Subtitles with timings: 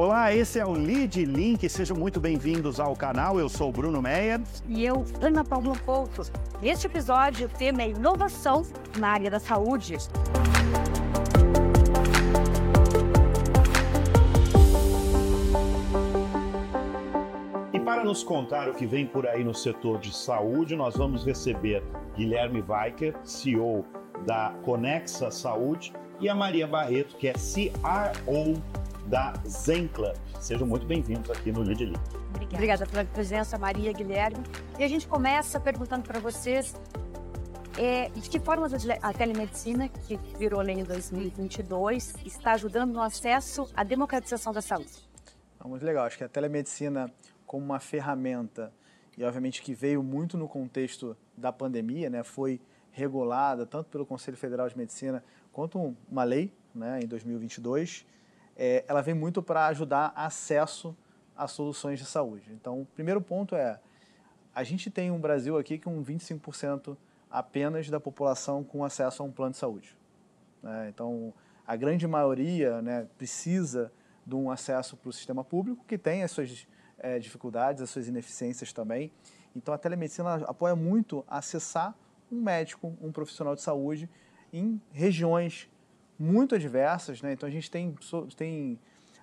[0.00, 1.68] Olá, esse é o Lead Link.
[1.68, 3.40] Sejam muito bem-vindos ao canal.
[3.40, 4.40] Eu sou o Bruno Meyer.
[4.68, 6.22] E eu, Ana Paula Couto.
[6.62, 8.62] Neste episódio, o tema é inovação
[8.96, 9.96] na área da saúde.
[17.72, 21.24] E para nos contar o que vem por aí no setor de saúde, nós vamos
[21.24, 21.82] receber
[22.14, 23.84] Guilherme Weicker, CEO
[24.24, 28.62] da Conexa Saúde, e a Maria Barreto, que é CRO
[29.08, 30.12] da Zencla.
[30.38, 31.98] Sejam muito bem-vindos aqui no Lead Link.
[32.28, 32.54] Obrigada.
[32.54, 34.44] Obrigada pela presença, Maria Guilherme.
[34.78, 36.74] E a gente começa perguntando para vocês
[37.78, 38.68] é, de que forma
[39.00, 45.08] a telemedicina, que virou lei em 2022, está ajudando no acesso à democratização da saúde?
[45.64, 46.04] Muito legal.
[46.04, 47.10] Acho que a telemedicina,
[47.46, 48.70] como uma ferramenta,
[49.16, 52.60] e obviamente que veio muito no contexto da pandemia, né, foi
[52.92, 58.06] regulada tanto pelo Conselho Federal de Medicina quanto uma lei né, em 2022,
[58.58, 60.94] é, ela vem muito para ajudar acesso
[61.36, 62.52] a soluções de saúde.
[62.52, 63.78] Então, o primeiro ponto é,
[64.52, 66.96] a gente tem um Brasil aqui com 25%
[67.30, 69.96] apenas da população com acesso a um plano de saúde.
[70.60, 70.88] Né?
[70.88, 71.32] Então,
[71.64, 73.92] a grande maioria né, precisa
[74.26, 76.66] de um acesso para o sistema público, que tem as suas
[76.98, 79.12] é, dificuldades, as suas ineficiências também.
[79.54, 81.94] Então, a telemedicina apoia muito acessar
[82.30, 84.10] um médico, um profissional de saúde
[84.52, 85.70] em regiões
[86.18, 87.22] muito adversas.
[87.22, 87.32] Né?
[87.32, 87.94] Então, a gente tem,
[88.36, 88.78] tem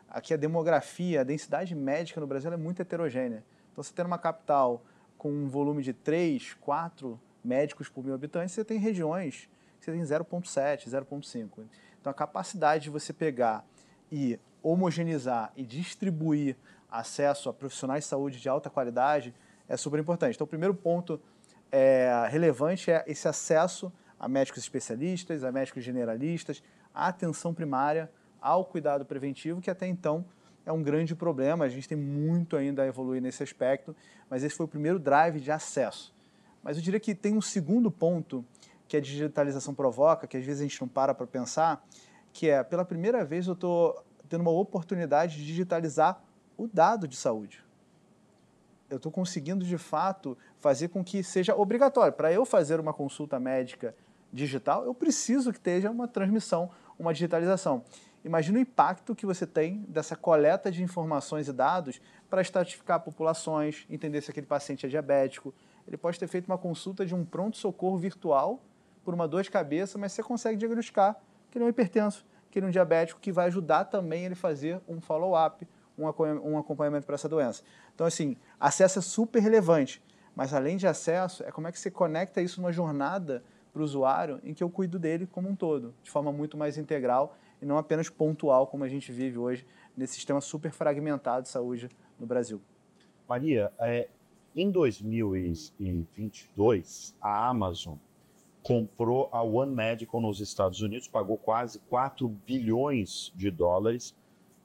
[0.07, 3.43] aqui a demografia, a densidade médica no Brasil é muito heterogênea.
[3.71, 4.83] Então, você tem uma capital
[5.17, 9.91] com um volume de 3, 4 médicos por mil habitantes, você tem regiões que você
[9.91, 11.63] tem 0,7, 0,5.
[11.99, 13.65] Então, a capacidade de você pegar
[14.11, 16.55] e homogeneizar e distribuir
[16.89, 19.33] acesso a profissionais de saúde de alta qualidade
[19.67, 20.35] é super importante.
[20.35, 21.19] Então, o primeiro ponto
[21.71, 26.63] é, relevante é esse acesso a médicos especialistas, a médicos generalistas,
[26.95, 28.09] à atenção primária,
[28.41, 30.25] ao cuidado preventivo, que até então
[30.65, 31.65] é um grande problema.
[31.65, 33.95] A gente tem muito ainda a evoluir nesse aspecto,
[34.29, 36.15] mas esse foi o primeiro drive de acesso.
[36.63, 38.43] Mas eu diria que tem um segundo ponto
[38.87, 41.85] que a digitalização provoca, que às vezes a gente não para para pensar,
[42.31, 46.23] que é, pela primeira vez eu estou tendo uma oportunidade de digitalizar
[46.57, 47.65] o dado de saúde
[48.89, 52.13] eu estou conseguindo de fato fazer com que seja obrigatório.
[52.13, 53.95] Para eu fazer uma consulta médica
[54.31, 57.83] digital, eu preciso que esteja uma transmissão, uma digitalização.
[58.23, 63.85] Imagina o impacto que você tem dessa coleta de informações e dados para estratificar populações,
[63.89, 65.53] entender se aquele paciente é diabético.
[65.87, 68.59] Ele pode ter feito uma consulta de um pronto-socorro virtual
[69.03, 71.15] por uma dor de cabeça, mas você consegue diagnosticar
[71.51, 74.33] que ele é um hipertenso, que ele é um diabético, que vai ajudar também ele
[74.33, 77.61] fazer um follow-up, um acompanhamento para essa doença.
[77.93, 80.01] Então, assim, acesso é super relevante,
[80.35, 83.43] mas além de acesso, é como é que você conecta isso numa jornada
[83.75, 86.77] para o usuário em que eu cuido dele como um todo, de forma muito mais
[86.77, 91.49] integral e não apenas pontual, como a gente vive hoje nesse sistema super fragmentado de
[91.49, 92.61] saúde no Brasil.
[93.27, 94.07] Maria, é,
[94.55, 97.95] em 2022, a Amazon
[98.63, 104.15] comprou a One Medical nos Estados Unidos, pagou quase 4 bilhões de dólares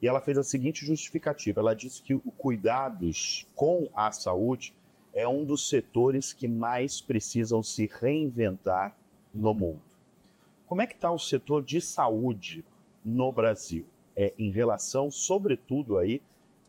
[0.01, 4.73] e ela fez a seguinte justificativa: ela disse que o cuidados com a saúde
[5.13, 8.95] é um dos setores que mais precisam se reinventar
[9.33, 9.81] no mundo.
[10.67, 12.63] Como é que está o setor de saúde
[13.03, 13.85] no Brasil?
[14.15, 16.21] É, em relação, sobretudo, aí,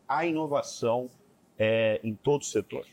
[0.07, 1.09] à inovação
[1.57, 2.85] é, em todo o setor?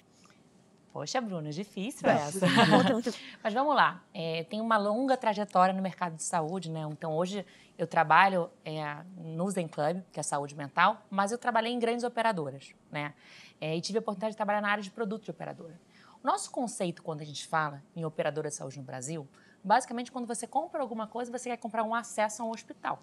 [0.92, 2.46] Poxa, Bruna, difícil essa.
[3.42, 4.02] Mas vamos lá.
[4.12, 6.82] É, tem uma longa trajetória no mercado de saúde, né?
[6.90, 7.46] Então, hoje
[7.78, 12.04] eu trabalho é, no Zen Club, que é saúde mental, mas eu trabalhei em grandes
[12.04, 13.14] operadoras, né?
[13.60, 15.80] É, e tive a oportunidade de trabalhar na área de produto de operadora.
[16.22, 19.26] O nosso conceito, quando a gente fala em operadora de saúde no Brasil,
[19.62, 23.02] basicamente, quando você compra alguma coisa, você quer comprar um acesso a um hospital.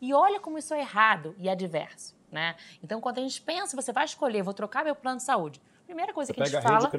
[0.00, 2.56] E olha como isso é errado e adverso, né?
[2.82, 6.12] Então, quando a gente pensa, você vai escolher, vou trocar meu plano de saúde, primeira
[6.12, 6.90] coisa Você que a gente fala,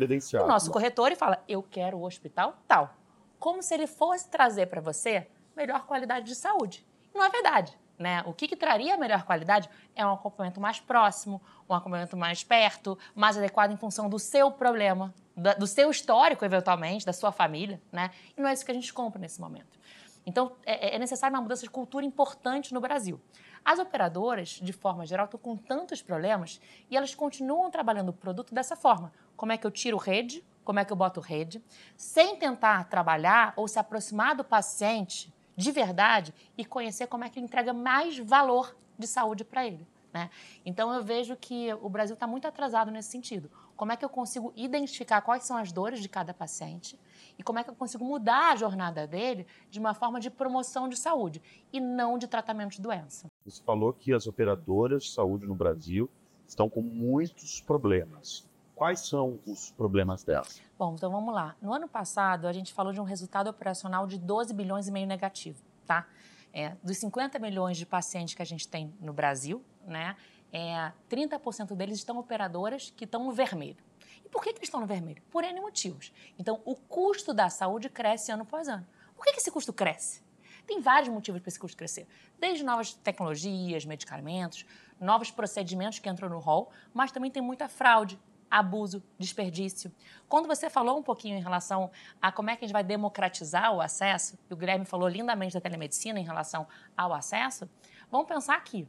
[0.43, 2.95] o nosso corretor e fala, eu quero o hospital tal.
[3.37, 6.85] Como se ele fosse trazer para você melhor qualidade de saúde.
[7.13, 7.77] Não é verdade.
[7.97, 8.23] Né?
[8.25, 12.97] O que, que traria melhor qualidade é um acompanhamento mais próximo, um acompanhamento mais perto,
[13.13, 15.13] mais adequado em função do seu problema,
[15.57, 17.81] do seu histórico, eventualmente, da sua família.
[17.91, 18.11] Né?
[18.35, 19.79] E não é isso que a gente compra nesse momento.
[20.25, 23.19] Então, é, é necessária uma mudança de cultura importante no Brasil.
[23.63, 28.53] As operadoras, de forma geral, estão com tantos problemas e elas continuam trabalhando o produto
[28.53, 29.11] dessa forma.
[29.35, 30.43] Como é que eu tiro rede?
[30.63, 31.63] Como é que eu boto rede?
[31.97, 37.39] Sem tentar trabalhar ou se aproximar do paciente de verdade e conhecer como é que
[37.39, 39.87] ele entrega mais valor de saúde para ele.
[40.13, 40.29] Né?
[40.65, 43.51] Então eu vejo que o Brasil está muito atrasado nesse sentido.
[43.79, 46.99] Como é que eu consigo identificar quais são as dores de cada paciente
[47.37, 50.89] e como é que eu consigo mudar a jornada dele de uma forma de promoção
[50.89, 51.41] de saúde
[51.71, 53.27] e não de tratamento de doença?
[53.45, 56.09] Você falou que as operadoras de saúde no Brasil
[56.45, 58.45] estão com muitos problemas.
[58.75, 60.61] Quais são os problemas delas?
[60.77, 61.55] Bom, então vamos lá.
[61.61, 65.07] No ano passado, a gente falou de um resultado operacional de 12 bilhões e meio
[65.07, 66.05] negativo, tá?
[66.51, 70.17] É, dos 50 milhões de pacientes que a gente tem no Brasil, né,
[70.51, 73.77] é, 30% deles estão operadoras que estão no vermelho.
[74.25, 75.21] E por que, que eles estão no vermelho?
[75.29, 76.11] Por N motivos.
[76.37, 78.85] Então, o custo da saúde cresce ano após ano.
[79.15, 80.23] Por que, que esse custo cresce?
[80.65, 82.07] Tem vários motivos para esse custo crescer.
[82.39, 84.65] Desde novas tecnologias, medicamentos,
[84.99, 88.19] novos procedimentos que entram no rol, mas também tem muita fraude,
[88.49, 89.91] abuso, desperdício.
[90.27, 91.91] Quando você falou um pouquinho em relação
[92.21, 95.53] a como é que a gente vai democratizar o acesso, e o Guilherme falou lindamente
[95.53, 97.69] da telemedicina em relação ao acesso,
[98.11, 98.87] vamos pensar aqui.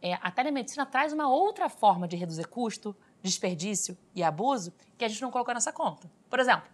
[0.00, 5.08] É, a telemedicina traz uma outra forma de reduzir custo, desperdício e abuso que a
[5.08, 6.10] gente não colocou nessa conta.
[6.30, 6.70] Por exemplo,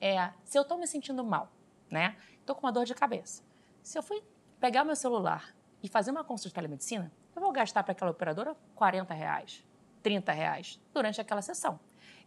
[0.00, 1.50] é, se eu estou me sentindo mal,
[1.90, 2.16] né?
[2.40, 3.42] Estou com uma dor de cabeça.
[3.82, 4.22] Se eu fui
[4.60, 8.56] pegar meu celular e fazer uma consulta de telemedicina, eu vou gastar para aquela operadora
[8.74, 9.64] 40 reais,
[10.02, 11.80] 30 reais durante aquela sessão.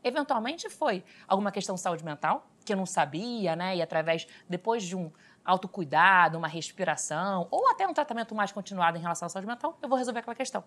[0.03, 3.75] Eventualmente foi alguma questão de saúde mental, que eu não sabia, né?
[3.75, 5.11] E através, depois de um
[5.43, 9.89] autocuidado, uma respiração, ou até um tratamento mais continuado em relação à saúde mental, eu
[9.89, 10.63] vou resolver aquela questão.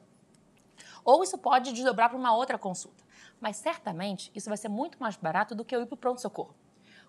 [1.05, 3.05] Ou isso pode desdobrar para uma outra consulta.
[3.41, 6.55] Mas certamente isso vai ser muito mais barato do que eu ir para o pronto-socorro.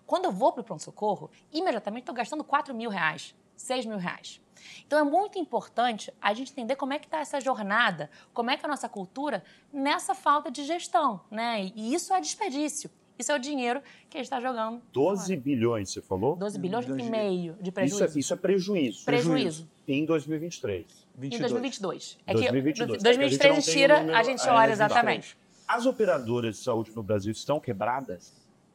[0.06, 4.40] Quando eu vou para o pronto-socorro, imediatamente estou gastando 4 mil reais, 6 mil reais.
[4.86, 8.56] Então é muito importante a gente entender como é que está essa jornada, como é
[8.56, 9.42] que é a nossa cultura
[9.72, 11.64] nessa falta de gestão, né?
[11.74, 12.90] E isso é desperdício.
[13.18, 13.80] Isso é o dinheiro
[14.10, 14.82] que a gente está jogando.
[14.92, 15.40] 12 fora.
[15.40, 16.36] bilhões, você falou?
[16.36, 18.04] 12 bilhões e meio de prejuízo.
[18.04, 19.04] Isso é, isso é prejuízo.
[19.04, 19.68] Prejuízo.
[19.88, 20.84] Em 2023.
[21.16, 21.34] 22.
[21.34, 22.18] Em 2022.
[22.26, 22.98] É 2022.
[22.98, 25.36] que 2023 a gente tira, a gente olha exatamente.
[25.66, 28.32] As operadoras de saúde no Brasil estão quebradas?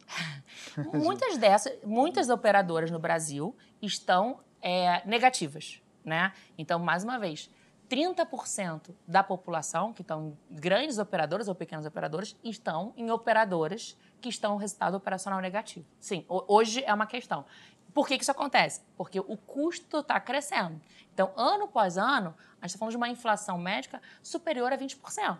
[0.93, 6.33] muitas dessas, muitas operadoras no Brasil estão é, negativas, né?
[6.57, 7.49] Então, mais uma vez,
[7.91, 14.29] 30% da população, que estão em grandes operadoras ou pequenas operadoras, estão em operadoras que
[14.29, 15.85] estão resultado operacional negativo.
[15.99, 17.45] Sim, hoje é uma questão.
[17.93, 18.81] Por que, que isso acontece?
[18.95, 20.79] Porque o custo está crescendo.
[21.13, 25.37] Então, ano após ano, a gente está falando de uma inflação médica superior a 20%.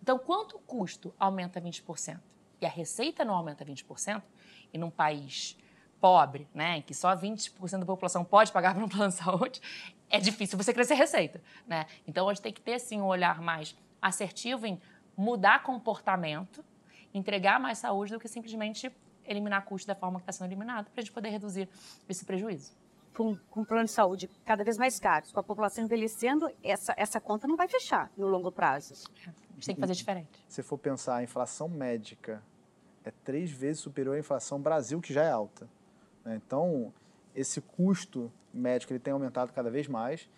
[0.00, 2.18] Então, quanto o custo aumenta 20%
[2.62, 4.22] e a receita não aumenta 20%,
[4.72, 5.56] e num país
[6.04, 9.58] pobre, né, em que só 20% da população pode pagar para um plano de saúde,
[10.10, 11.86] é difícil você crescer receita, né?
[12.06, 14.78] Então, a gente tem que ter, sim, um olhar mais assertivo em
[15.16, 16.62] mudar comportamento,
[17.14, 21.00] entregar mais saúde do que simplesmente eliminar custos da forma que está sendo eliminado, para
[21.00, 21.70] a gente poder reduzir
[22.06, 22.76] esse prejuízo.
[23.14, 26.92] Com, com um plano de saúde cada vez mais caro, com a população envelhecendo, essa,
[26.98, 28.92] essa conta não vai fechar no longo prazo.
[28.92, 30.44] A gente tem que fazer diferente.
[30.48, 32.42] Se for pensar, a inflação médica
[33.06, 35.66] é três vezes superior à inflação Brasil, que já é alta.
[36.24, 36.40] Né?
[36.44, 36.92] Então,
[37.34, 40.28] esse custo médico ele tem aumentado cada vez mais.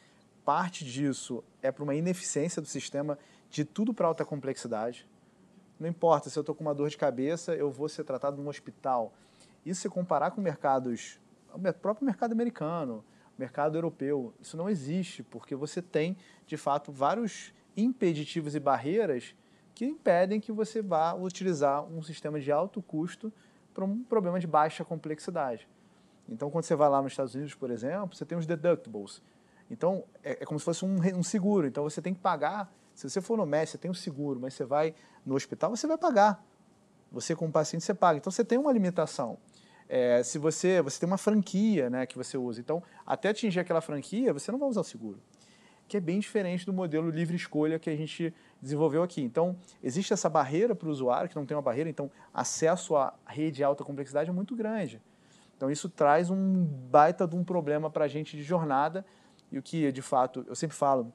[0.45, 3.19] Parte disso é para uma ineficiência do sistema
[3.51, 5.07] de tudo para alta complexidade.
[5.79, 8.49] Não importa se eu estou com uma dor de cabeça, eu vou ser tratado num
[8.49, 9.13] hospital.
[9.65, 11.21] Isso se comparar com mercados,
[11.53, 13.05] o próprio mercado americano,
[13.37, 16.17] mercado europeu, isso não existe, porque você tem,
[16.47, 19.35] de fato, vários impeditivos e barreiras
[19.75, 23.31] que impedem que você vá utilizar um sistema de alto custo
[23.75, 25.69] para um problema de baixa complexidade.
[26.29, 29.23] Então, quando você vai lá nos Estados Unidos, por exemplo, você tem os deductibles.
[29.71, 31.67] Então, é, é como se fosse um, um, seguro.
[31.67, 32.73] Então, você tem que pagar.
[32.95, 34.95] Se você for no MES, você tem um seguro, mas você vai
[35.25, 36.45] no hospital, você vai pagar.
[37.13, 38.19] Você, como paciente, você paga.
[38.19, 39.39] Então, você tem uma limitação.
[39.89, 42.61] É, se você, você tem uma franquia né, que você usa.
[42.61, 45.21] Então, até atingir aquela franquia, você não vai usar o seguro.
[45.87, 49.23] Que é bem diferente do modelo livre escolha que a gente desenvolveu aqui.
[49.23, 51.89] Então, existe essa barreira para o usuário, que não tem uma barreira.
[51.89, 55.01] Então, acesso à rede de alta complexidade é muito grande.
[55.57, 59.05] Então isso traz um baita de um problema para a gente de jornada
[59.51, 61.13] e o que de fato eu sempre falo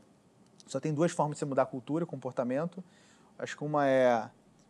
[0.65, 2.83] só tem duas formas de você mudar a cultura, comportamento.
[3.37, 4.29] Acho que uma é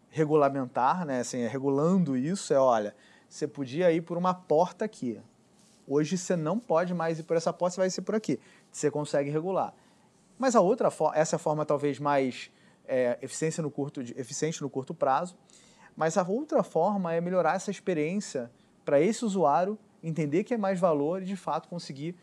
[0.10, 1.20] regulamentar, né?
[1.20, 2.96] Assim, é regulando isso é olha,
[3.30, 5.22] você podia ir por uma porta aqui.
[5.88, 8.40] Hoje você não pode mais ir por essa porta, você vai ser por aqui.
[8.72, 9.74] Você consegue regular.
[10.38, 12.50] Mas a outra forma, essa é a forma talvez mais
[12.88, 15.36] é, eficiência no curto, eficiente no curto prazo.
[15.96, 18.50] Mas a outra forma é melhorar essa experiência
[18.84, 22.16] para esse usuário entender que é mais valor e de fato conseguir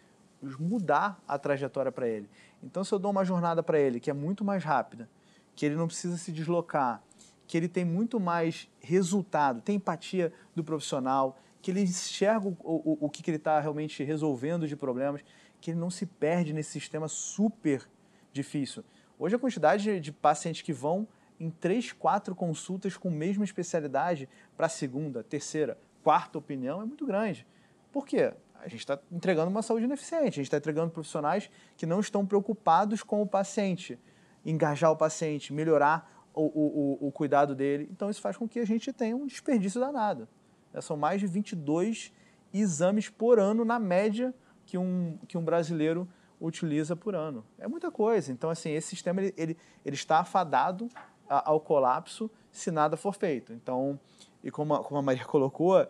[0.58, 2.28] mudar a trajetória para ele.
[2.62, 5.08] Então, se eu dou uma jornada para ele que é muito mais rápida,
[5.54, 7.02] que ele não precisa se deslocar,
[7.46, 12.98] que ele tem muito mais resultado, tem empatia do profissional, que ele enxerga o, o,
[13.00, 15.24] o que ele está realmente resolvendo de problemas,
[15.60, 17.88] que ele não se perde nesse sistema super
[18.32, 18.84] difícil.
[19.18, 21.08] Hoje, a quantidade de pacientes que vão
[21.40, 27.04] em três, quatro consultas com mesma especialidade para a segunda, terceira, quarta opinião é muito
[27.04, 27.46] grande.
[27.92, 28.32] Por quê?
[28.60, 32.24] a gente está entregando uma saúde ineficiente, a gente está entregando profissionais que não estão
[32.26, 33.98] preocupados com o paciente,
[34.44, 37.88] engajar o paciente, melhorar o, o, o, cuidado dele.
[37.92, 40.26] Então, isso faz com que a gente tenha um desperdício danado.
[40.72, 40.80] Né?
[40.80, 42.12] São mais de 22
[42.52, 44.34] exames por ano, na média,
[44.64, 46.08] que um, que um brasileiro
[46.40, 47.44] utiliza por ano.
[47.58, 48.32] É muita coisa.
[48.32, 50.88] Então, assim, esse sistema ele, ele, ele está afadado
[51.28, 53.52] a, ao colapso se nada for feito.
[53.52, 54.00] Então,
[54.42, 55.80] e como a, como a Maria colocou,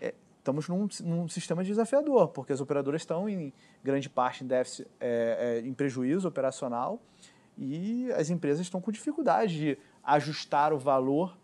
[0.00, 4.88] é, estamos num, num, sistema desafiador, porque as operadoras estão, em grande parte, em déficit,
[5.00, 7.00] é, é, em prejuízo operacional
[7.58, 11.36] e as empresas estão com dificuldade de ajustar o valor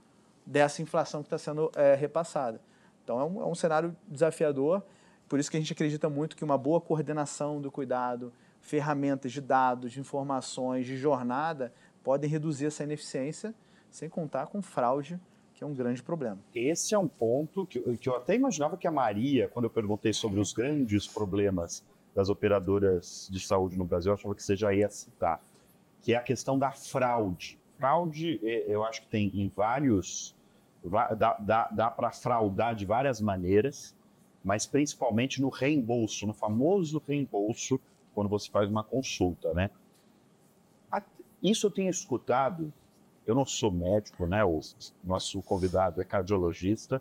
[0.44, 2.60] dessa inflação que está sendo é, repassada.
[3.02, 4.82] Então, é um, é um cenário desafiador,
[5.28, 9.40] por isso que a gente acredita muito que uma boa coordenação do cuidado, ferramentas de
[9.40, 11.72] dados, de informações, de jornada,
[12.04, 13.54] podem reduzir essa ineficiência,
[13.90, 15.18] sem contar com fraude,
[15.62, 16.38] que é um grande problema.
[16.52, 20.12] Esse é um ponto que, que eu até imaginava que a Maria, quando eu perguntei
[20.12, 24.74] sobre os grandes problemas das operadoras de saúde no Brasil, eu achava que você já
[24.74, 25.40] ia citar,
[26.02, 27.58] que é a questão da fraude.
[27.78, 30.34] Fraude, é, eu acho que tem em vários.
[30.84, 33.94] dá, dá, dá para fraudar de várias maneiras,
[34.42, 37.80] mas principalmente no reembolso, no famoso reembolso,
[38.12, 39.70] quando você faz uma consulta, né?
[41.40, 42.72] Isso eu tenho escutado
[43.26, 44.44] eu não sou médico, né?
[44.44, 44.60] O
[45.04, 47.00] nosso convidado é cardiologista.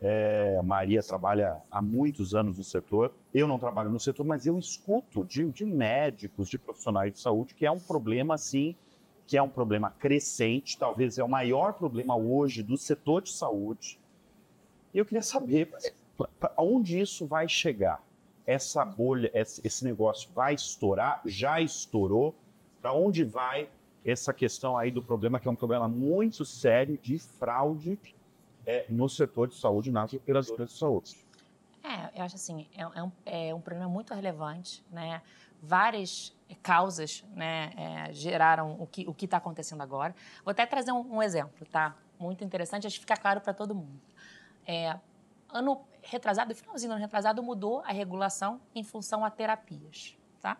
[0.00, 3.14] É, Maria trabalha há muitos anos no setor.
[3.32, 7.54] Eu não trabalho no setor, mas eu escuto de, de médicos, de profissionais de saúde,
[7.54, 8.74] que é um problema, assim,
[9.26, 13.98] que é um problema crescente, talvez é o maior problema hoje do setor de saúde.
[14.92, 15.72] E eu queria saber
[16.56, 18.02] aonde isso vai chegar.
[18.46, 21.22] Essa bolha, esse negócio vai estourar?
[21.24, 22.34] Já estourou?
[22.82, 23.70] Para onde vai
[24.04, 27.98] essa questão aí do problema, que é um problema muito sério de fraude
[28.66, 31.24] é, no setor de saúde, nas operadoras de saúde.
[31.82, 35.22] É, eu acho assim, é, é, um, é um problema muito relevante, né?
[35.62, 40.14] Várias causas né, é, geraram o que o está acontecendo agora.
[40.44, 41.96] Vou até trazer um, um, exemplo, tá?
[42.18, 44.00] Muito interessante, acho que fica claro para todo mundo.
[44.66, 44.98] É,
[45.50, 50.56] ano retrasado, finalzinho do ano retrasado, mudou a regulação em função a terapias, tá?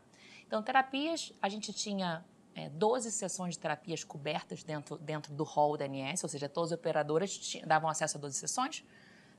[0.46, 5.76] Então, terapias, a gente tinha é, 12 sessões de terapias cobertas dentro, dentro do hall
[5.76, 8.84] da ANS, ou seja, todas as operadoras tinham, davam acesso a 12 sessões.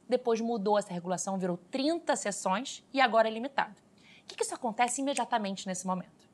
[0.08, 3.76] Depois mudou essa regulação, virou 30 sessões e agora é limitado.
[4.24, 6.30] O que, que isso acontece imediatamente nesse momento?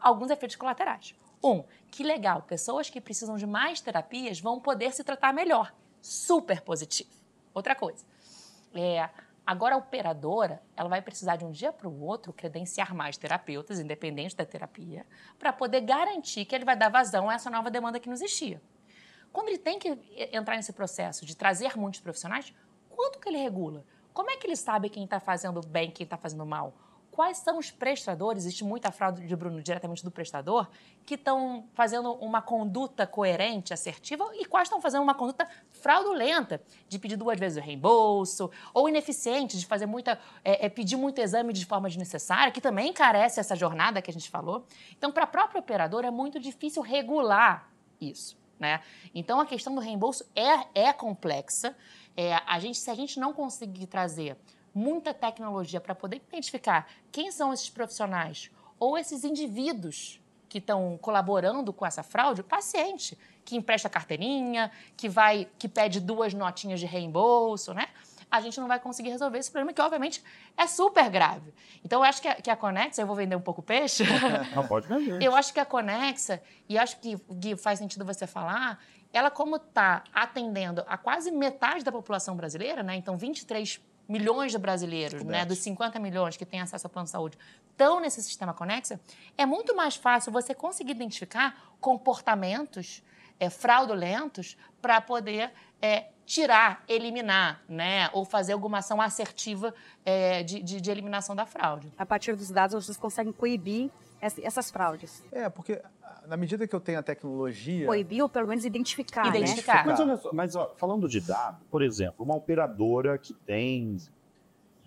[0.00, 1.14] Alguns efeitos colaterais.
[1.42, 5.74] Um, que legal, pessoas que precisam de mais terapias vão poder se tratar melhor.
[6.00, 7.10] Super positivo.
[7.54, 8.04] Outra coisa,
[8.74, 9.08] é,
[9.46, 13.78] Agora, a operadora, ela vai precisar de um dia para o outro credenciar mais terapeutas,
[13.78, 15.04] independente da terapia,
[15.38, 18.60] para poder garantir que ele vai dar vazão a essa nova demanda que não existia.
[19.30, 19.98] Quando ele tem que
[20.32, 22.54] entrar nesse processo de trazer muitos profissionais,
[22.88, 23.84] quanto que ele regula?
[24.14, 26.72] Como é que ele sabe quem está fazendo bem, quem está fazendo mal?
[27.14, 30.68] Quais são os prestadores, existe muita fraude de Bruno diretamente do prestador,
[31.06, 36.98] que estão fazendo uma conduta coerente, assertiva, e quais estão fazendo uma conduta fraudulenta, de
[36.98, 41.52] pedir duas vezes o reembolso, ou ineficiente, de fazer muita, é, é, pedir muito exame
[41.52, 44.66] de forma desnecessária, que também encarece essa jornada que a gente falou.
[44.98, 48.36] Então, para a própria operadora, é muito difícil regular isso.
[48.58, 48.80] Né?
[49.14, 51.76] Então, a questão do reembolso é, é complexa.
[52.16, 54.36] É, a gente, se a gente não conseguir trazer
[54.74, 61.72] muita tecnologia para poder identificar quem são esses profissionais ou esses indivíduos que estão colaborando
[61.72, 66.86] com essa fraude, o paciente que empresta carteirinha, que vai, que pede duas notinhas de
[66.86, 67.88] reembolso, né?
[68.30, 70.22] A gente não vai conseguir resolver esse problema que obviamente
[70.56, 71.52] é super grave.
[71.84, 74.04] Então eu acho que a, que a Conexa, eu vou vender um pouco peixe.
[74.54, 75.22] Não pode vender.
[75.22, 79.56] Eu acho que a Conexa e acho que Gui, faz sentido você falar, ela como
[79.56, 82.96] está atendendo a quase metade da população brasileira, né?
[82.96, 87.10] Então 23 milhões de brasileiros, né, dos 50 milhões que têm acesso ao plano de
[87.10, 87.38] saúde,
[87.70, 89.00] estão nesse sistema Conexa,
[89.36, 93.02] é muito mais fácil você conseguir identificar comportamentos
[93.38, 100.62] é, fraudulentos para poder é, tirar, eliminar, né, ou fazer alguma ação assertiva é, de,
[100.62, 101.92] de, de, eliminação da fraude.
[101.98, 103.90] A partir dos dados, vocês conseguem coibir
[104.42, 105.22] essas fraudes.
[105.30, 105.80] É, porque
[106.26, 107.86] na medida que eu tenho a tecnologia.
[107.86, 109.30] Coibir ou pelo menos identificar.
[109.30, 109.40] Né?
[109.40, 109.86] Identificar.
[109.86, 109.94] Né?
[110.06, 113.96] Mas, mas ó, falando de dado, por exemplo, uma operadora que tem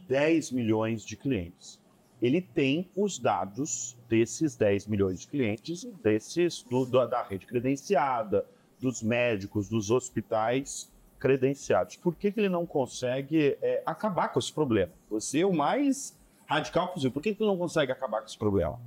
[0.08, 1.80] 10 milhões de clientes.
[2.20, 8.44] Ele tem os dados desses 10 milhões de clientes, desses do, da rede credenciada,
[8.80, 11.96] dos médicos, dos hospitais credenciados.
[11.96, 14.92] Por que, que ele não consegue é, acabar com esse problema?
[15.10, 16.18] Você é o mais
[16.48, 17.12] radical possível.
[17.12, 18.80] Por que, que ele não consegue acabar com esse problema?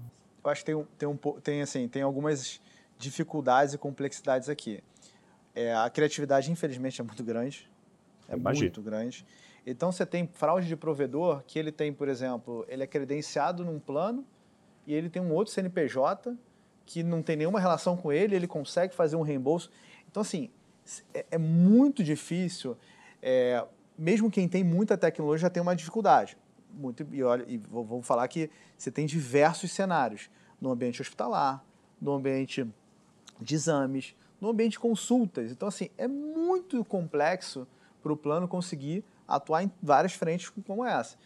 [0.42, 2.60] Eu acho que tem, tem, um, tem, assim, tem algumas
[2.98, 4.82] dificuldades e complexidades aqui.
[5.54, 7.70] É, a criatividade, infelizmente, é muito grande.
[8.28, 8.64] É Imagina.
[8.64, 9.26] muito grande.
[9.66, 13.78] Então você tem fraude de provedor que ele tem, por exemplo, ele é credenciado num
[13.78, 14.24] plano
[14.86, 16.36] e ele tem um outro CNPJ
[16.86, 19.70] que não tem nenhuma relação com ele, ele consegue fazer um reembolso.
[20.10, 20.50] Então, assim,
[21.14, 22.76] é, é muito difícil.
[23.22, 23.64] É,
[23.96, 26.36] mesmo quem tem muita tecnologia já tem uma dificuldade.
[26.72, 31.64] Muito, e, olha, e vou falar que você tem diversos cenários no ambiente hospitalar,
[32.00, 32.66] no ambiente
[33.40, 35.50] de exames, no ambiente de consultas.
[35.50, 37.66] Então, assim, é muito complexo
[38.02, 41.16] para o plano conseguir atuar em várias frentes como essa.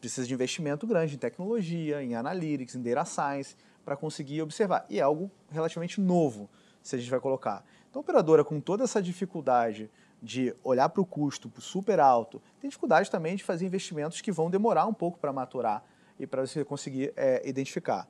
[0.00, 4.84] Precisa de investimento grande em tecnologia, em analytics, em data science, para conseguir observar.
[4.88, 6.48] E é algo relativamente novo,
[6.82, 7.64] se a gente vai colocar.
[7.90, 9.90] Então, a operadora, com toda essa dificuldade
[10.22, 14.50] de olhar para o custo super alto, tem dificuldade também de fazer investimentos que vão
[14.50, 15.84] demorar um pouco para maturar
[16.18, 18.08] e para você conseguir é, identificar.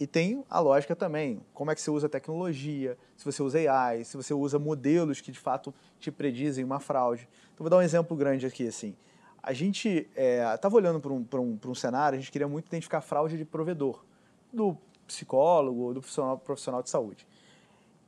[0.00, 4.04] E tem a lógica também, como é que você usa tecnologia, se você usa AI,
[4.04, 7.28] se você usa modelos que de fato te predizem uma fraude.
[7.54, 8.96] Então vou dar um exemplo grande aqui, assim.
[9.42, 13.00] A gente estava é, olhando para um, um, um cenário, a gente queria muito identificar
[13.00, 14.04] fraude de provedor,
[14.52, 17.26] do psicólogo, do profissional, profissional de saúde.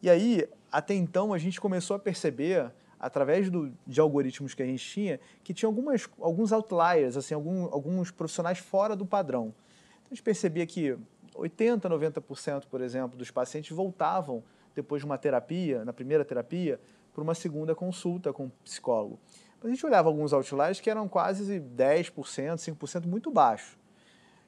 [0.02, 4.66] E aí, até então, a gente começou a perceber, através do, de algoritmos que a
[4.66, 9.54] gente tinha, que tinha algumas, alguns outliers, assim, algum, alguns profissionais fora do padrão.
[10.02, 10.96] Então, a gente percebia que
[11.34, 14.42] 80%, 90%, por exemplo, dos pacientes voltavam
[14.74, 16.80] depois de uma terapia, na primeira terapia,
[17.12, 19.18] para uma segunda consulta com o psicólogo.
[19.62, 23.78] Mas a gente olhava alguns outliers que eram quase 10%, 5%, muito baixo.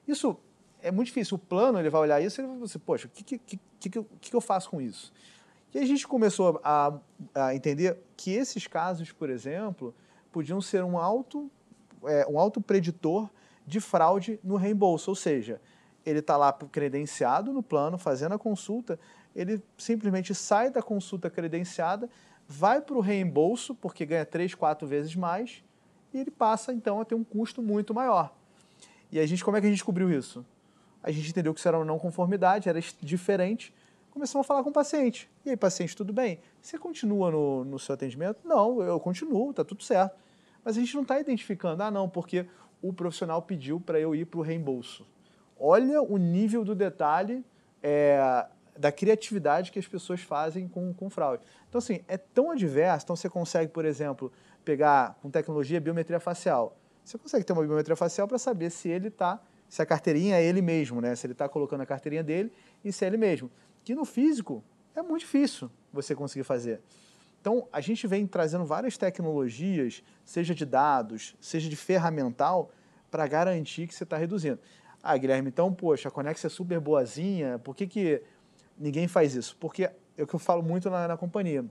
[0.07, 0.37] Isso
[0.81, 1.35] é muito difícil.
[1.35, 3.89] O plano, ele vai olhar isso e ele vai dizer, poxa, o que, que, que,
[3.89, 5.11] que eu faço com isso?
[5.73, 6.97] E a gente começou a,
[7.35, 9.93] a entender que esses casos, por exemplo,
[10.31, 11.51] podiam ser um alto,
[12.05, 13.29] é, um alto preditor
[13.65, 15.61] de fraude no reembolso, ou seja,
[16.05, 18.97] ele está lá credenciado no plano, fazendo a consulta,
[19.35, 22.09] ele simplesmente sai da consulta credenciada,
[22.47, 25.63] vai para o reembolso, porque ganha três, quatro vezes mais,
[26.13, 28.33] e ele passa então a ter um custo muito maior.
[29.11, 30.45] E a gente, como é que a gente descobriu isso?
[31.03, 33.73] A gente entendeu que isso era uma não conformidade, era diferente,
[34.17, 35.29] começamos a falar com o paciente.
[35.45, 36.39] E aí, paciente, tudo bem?
[36.61, 38.39] Você continua no, no seu atendimento?
[38.43, 40.15] Não, eu continuo, está tudo certo.
[40.63, 42.45] Mas a gente não está identificando, ah, não, porque
[42.81, 45.05] o profissional pediu para eu ir para o reembolso
[45.59, 47.43] olha o nível do detalhe
[47.81, 48.45] é,
[48.77, 51.43] da criatividade que as pessoas fazem com, com fraude.
[51.67, 53.05] Então, assim, é tão adverso.
[53.05, 54.31] Então, você consegue, por exemplo,
[54.63, 56.77] pegar com tecnologia biometria facial.
[57.03, 60.43] Você consegue ter uma biometria facial para saber se ele está, se a carteirinha é
[60.43, 61.15] ele mesmo, né?
[61.15, 62.51] Se ele está colocando a carteirinha dele
[62.83, 63.49] e se é ele mesmo.
[63.87, 64.61] Que no físico
[64.93, 66.81] é muito difícil você conseguir fazer.
[67.39, 72.69] Então, a gente vem trazendo várias tecnologias, seja de dados, seja de ferramental,
[73.09, 74.59] para garantir que você está reduzindo.
[75.01, 78.21] Ah, Guilherme, então, poxa, a Conex é super boazinha, por que, que
[78.77, 79.55] ninguém faz isso?
[79.57, 81.63] Porque é o que eu falo muito na, na companhia.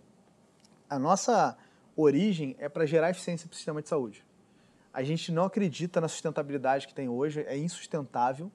[0.89, 1.55] A nossa
[1.95, 4.25] origem é para gerar eficiência para o sistema de saúde.
[4.91, 8.51] A gente não acredita na sustentabilidade que tem hoje, é insustentável.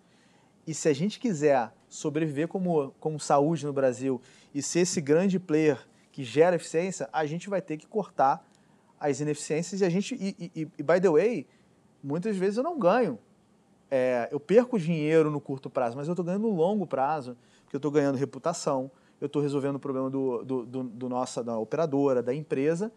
[0.66, 4.20] E se a gente quiser sobreviver como, como saúde no Brasil
[4.56, 5.78] e ser esse grande player
[6.12, 8.44] que gera eficiência, a gente vai ter que cortar
[9.00, 11.48] as ineficiências e a gente, e, e, e by the way,
[12.04, 13.20] muitas vezes eu não ganho
[13.92, 17.76] é, eu perco dinheiro no curto prazo, mas eu estou ganhando no longo prazo, porque
[17.76, 21.58] eu estou ganhando reputação, eu estou resolvendo o problema do, do, do, do, nossa, da
[21.58, 22.90] operadora, da empresa,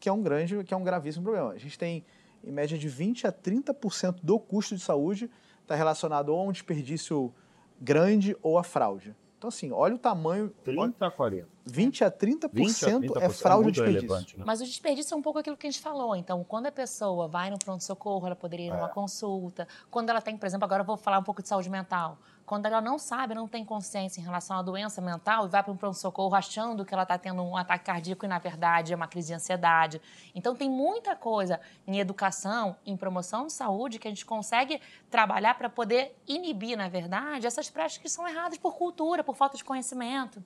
[0.00, 1.50] que é um grande, que é um gravíssimo problema.
[1.50, 2.02] A gente tem,
[2.42, 6.52] em média, de 20% a 30% do custo de saúde está relacionado ou a um
[6.52, 7.30] desperdício
[7.80, 9.14] grande ou a fraude.
[9.40, 10.50] Então, assim, olha o tamanho.
[10.62, 11.48] 30 a 40.
[11.64, 14.38] 20 a 30%, 20 a 30% é fraude é desperdício.
[14.38, 14.44] Né?
[14.46, 16.14] Mas o desperdício é um pouco aquilo que a gente falou.
[16.14, 18.92] Então, quando a pessoa vai no pronto-socorro, ela poderia ir numa é.
[18.92, 19.66] consulta.
[19.90, 22.18] Quando ela tem, por exemplo, agora eu vou falar um pouco de saúde mental.
[22.50, 25.72] Quando ela não sabe, não tem consciência em relação à doença mental e vai para
[25.72, 29.06] um pronto-socorro achando que ela está tendo um ataque cardíaco e, na verdade, é uma
[29.06, 30.02] crise de ansiedade.
[30.34, 35.54] Então, tem muita coisa em educação, em promoção de saúde, que a gente consegue trabalhar
[35.54, 39.62] para poder inibir, na verdade, essas práticas que são erradas por cultura, por falta de
[39.62, 40.42] conhecimento.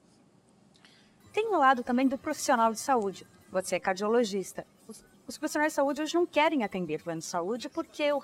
[1.32, 3.26] Tem o um lado também do profissional de saúde.
[3.50, 4.66] Você é cardiologista.
[4.86, 8.20] Os, os profissionais de saúde hoje não querem atender plano de saúde porque o,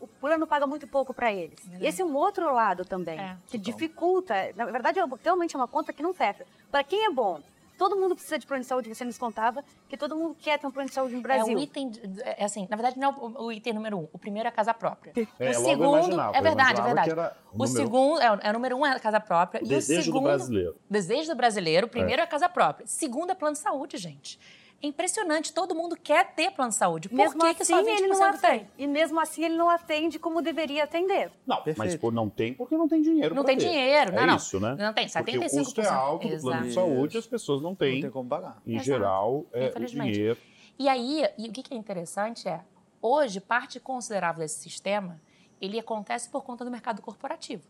[0.00, 1.58] o plano paga muito pouco para eles.
[1.80, 4.34] É Esse é um outro lado também, é, que dificulta.
[4.56, 6.46] Na verdade, é realmente é uma conta que não fecha.
[6.70, 7.40] Para quem é bom,
[7.78, 10.66] todo mundo precisa de plano de saúde, você nos contava que todo mundo quer ter
[10.66, 11.56] um plano de saúde no Brasil.
[11.56, 11.92] É o item,
[12.24, 14.52] é assim, na verdade não é o, o, item número um, o primeiro é a
[14.52, 15.12] casa própria.
[15.38, 17.36] É, o segundo, é verdade, é verdade.
[17.52, 19.62] O, o segundo, é, é, o número um é a casa própria.
[19.62, 20.76] O e desejo o segundo, do brasileiro.
[20.90, 22.86] Desejo do brasileiro, primeiro é, é a casa própria.
[22.86, 24.38] Segundo é plano de saúde, gente.
[24.80, 27.08] É impressionante, todo mundo quer ter plano de saúde.
[27.08, 28.40] Por mesmo que, assim, que só 20% ele não atende.
[28.40, 28.70] tem?
[28.78, 31.32] E mesmo assim ele não atende como deveria atender.
[31.46, 31.78] Não, Perfeito.
[31.78, 33.66] mas por não tem, porque não tem dinheiro Não tem ter.
[33.66, 34.36] dinheiro, não, é não.
[34.36, 34.76] isso, né?
[34.78, 35.24] Não tem, 75%.
[35.24, 37.94] Porque o custo é alto do plano de saúde, as pessoas não têm.
[37.94, 38.62] Não tem como pagar.
[38.64, 38.84] Em Exato.
[38.86, 40.38] geral, é o dinheiro.
[40.78, 42.60] E aí, e o que é interessante é,
[43.00, 45.20] Hoje, parte considerável desse sistema,
[45.60, 47.62] ele acontece por conta do mercado corporativo.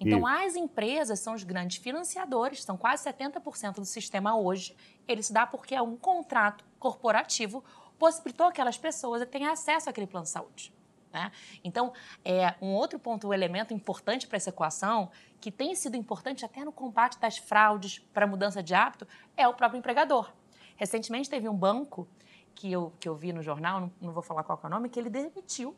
[0.00, 4.76] Então, as empresas são os grandes financiadores, são quase 70% do sistema hoje.
[5.06, 7.64] Ele se dá porque é um contrato corporativo
[7.98, 10.72] possibilitou aquelas pessoas terem acesso àquele plano de saúde.
[11.12, 11.30] Né?
[11.62, 11.92] Então,
[12.24, 16.64] é, um outro ponto, um elemento importante para essa equação, que tem sido importante até
[16.64, 20.32] no combate das fraudes para mudança de hábito, é o próprio empregador.
[20.76, 22.08] Recentemente teve um banco
[22.54, 24.88] que eu, que eu vi no jornal, não, não vou falar qual é o nome,
[24.88, 25.74] que ele demitiu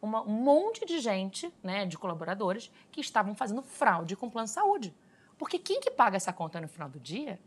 [0.00, 4.46] uma, um monte de gente, né, de colaboradores, que estavam fazendo fraude com o plano
[4.46, 4.94] de saúde.
[5.38, 7.38] Porque quem que paga essa conta no final do dia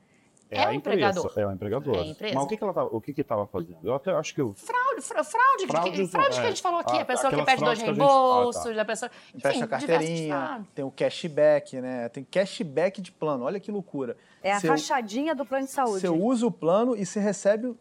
[0.49, 1.25] é, é o empregador.
[1.25, 1.95] Empresa, é o empregador.
[1.95, 2.35] É a empresa.
[2.35, 3.77] Mas o que, que ela tava, o que que estava fazendo?
[3.83, 4.53] Eu até acho que eu...
[4.55, 5.29] Fraude, fraude,
[5.67, 8.65] fraude, que, fraude que a gente falou aqui, a, a pessoa que pede dois reembolsos,
[8.65, 8.73] a, gente...
[8.73, 8.81] ah, tá.
[8.81, 9.11] a pessoa...
[9.35, 12.09] Enfim, a carteirinha, tem o cashback, né?
[12.09, 14.17] Tem cashback de plano, olha que loucura.
[14.41, 16.01] É a rachadinha do plano de saúde.
[16.01, 17.75] Você usa o plano e você recebe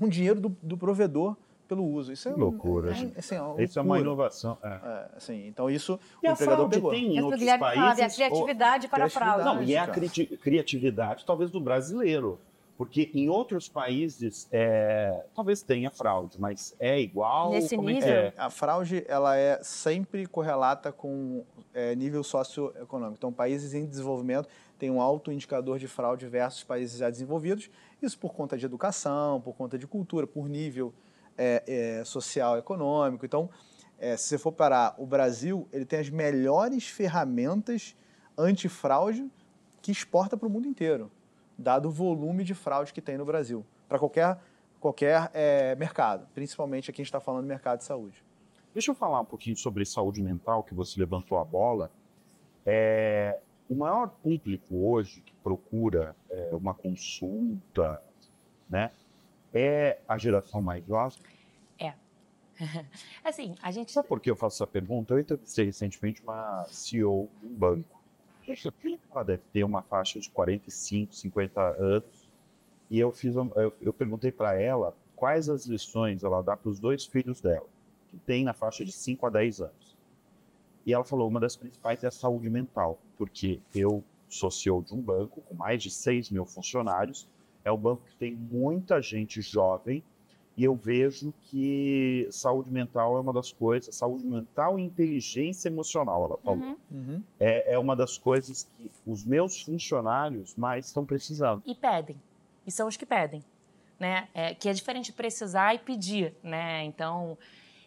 [0.00, 1.36] um dinheiro do, do provedor
[1.68, 2.12] pelo uso.
[2.12, 2.90] Isso é loucura.
[2.90, 3.12] É, assim,
[3.56, 4.56] é isso é uma inovação.
[4.62, 4.68] É.
[4.68, 6.90] É, assim, então isso e o empregador pegou.
[6.90, 9.44] Tem em outros países, fala, a criatividade para a fraude.
[9.44, 12.40] Não, e é a criatividade talvez do brasileiro.
[12.78, 17.50] Porque em outros países é, talvez tenha fraude, mas é igual.
[17.50, 18.08] Nesse é nível?
[18.08, 18.32] É?
[18.36, 23.16] A fraude ela é sempre correlata com é, nível socioeconômico.
[23.18, 27.68] Então, países em desenvolvimento têm um alto indicador de fraude versus países já desenvolvidos.
[28.00, 30.94] Isso por conta de educação, por conta de cultura, por nível
[31.38, 31.62] é,
[32.00, 33.24] é, social, econômico.
[33.24, 33.48] Então,
[33.98, 37.96] é, se você for parar, o Brasil ele tem as melhores ferramentas
[38.36, 39.30] antifraude
[39.80, 41.10] que exporta para o mundo inteiro,
[41.56, 44.38] dado o volume de fraude que tem no Brasil, para qualquer,
[44.80, 48.22] qualquer é, mercado, principalmente aqui a gente está falando do mercado de saúde.
[48.74, 51.90] Deixa eu falar um pouquinho sobre saúde mental, que você levantou a bola.
[52.66, 58.00] É, o maior público hoje que procura é, uma consulta,
[58.68, 58.90] né,
[59.52, 61.18] é a geração mais jovem?
[61.78, 61.94] É.
[63.24, 63.92] assim, a gente.
[63.92, 65.14] Sabe por que eu faço essa pergunta?
[65.14, 67.98] Eu entrevistei recentemente uma CEO de um banco.
[69.12, 72.28] Ela deve ter uma faixa de 45, 50 anos.
[72.90, 76.80] E eu, fiz, eu, eu perguntei para ela quais as lições ela dá para os
[76.80, 77.66] dois filhos dela,
[78.08, 79.96] que tem na faixa de 5 a 10 anos.
[80.86, 84.94] E ela falou: uma das principais é a saúde mental, porque eu sou CEO de
[84.94, 87.28] um banco com mais de 6 mil funcionários
[87.68, 90.02] é um banco que tem muita gente jovem
[90.56, 96.24] e eu vejo que saúde mental é uma das coisas, saúde mental e inteligência emocional,
[96.24, 96.58] ela falou.
[96.58, 96.76] Uhum.
[96.90, 97.22] Uhum.
[97.38, 101.62] É, é uma das coisas que os meus funcionários mais estão precisando.
[101.64, 102.16] E pedem.
[102.66, 103.44] E são os que pedem.
[104.00, 104.28] Né?
[104.34, 106.84] É, que é diferente precisar e pedir, né?
[106.84, 107.38] Então,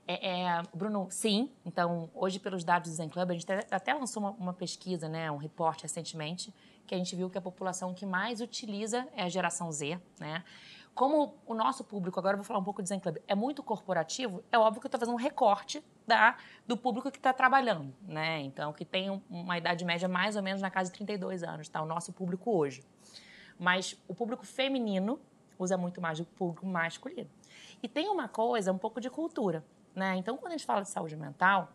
[0.08, 1.50] é, é, Bruno, sim.
[1.66, 5.32] Então, hoje, pelos dados do Zen Club, a gente até lançou uma, uma pesquisa, né,
[5.32, 6.54] um reporte recentemente,
[6.92, 10.44] que a gente viu que a população que mais utiliza é a geração Z, né?
[10.94, 13.64] Como o nosso público, agora eu vou falar um pouco do Zen Club, é muito
[13.64, 16.36] corporativo, é óbvio que eu estou fazendo um recorte da,
[16.68, 18.42] do público que está trabalhando, né?
[18.42, 21.82] Então, que tem uma idade média mais ou menos na casa de 32 anos, tá?
[21.82, 22.84] O nosso público hoje.
[23.58, 25.18] Mas o público feminino
[25.58, 27.30] usa muito mais do que o público masculino.
[27.82, 29.64] E tem uma coisa, um pouco de cultura,
[29.96, 30.18] né?
[30.18, 31.72] Então, quando a gente fala de saúde mental,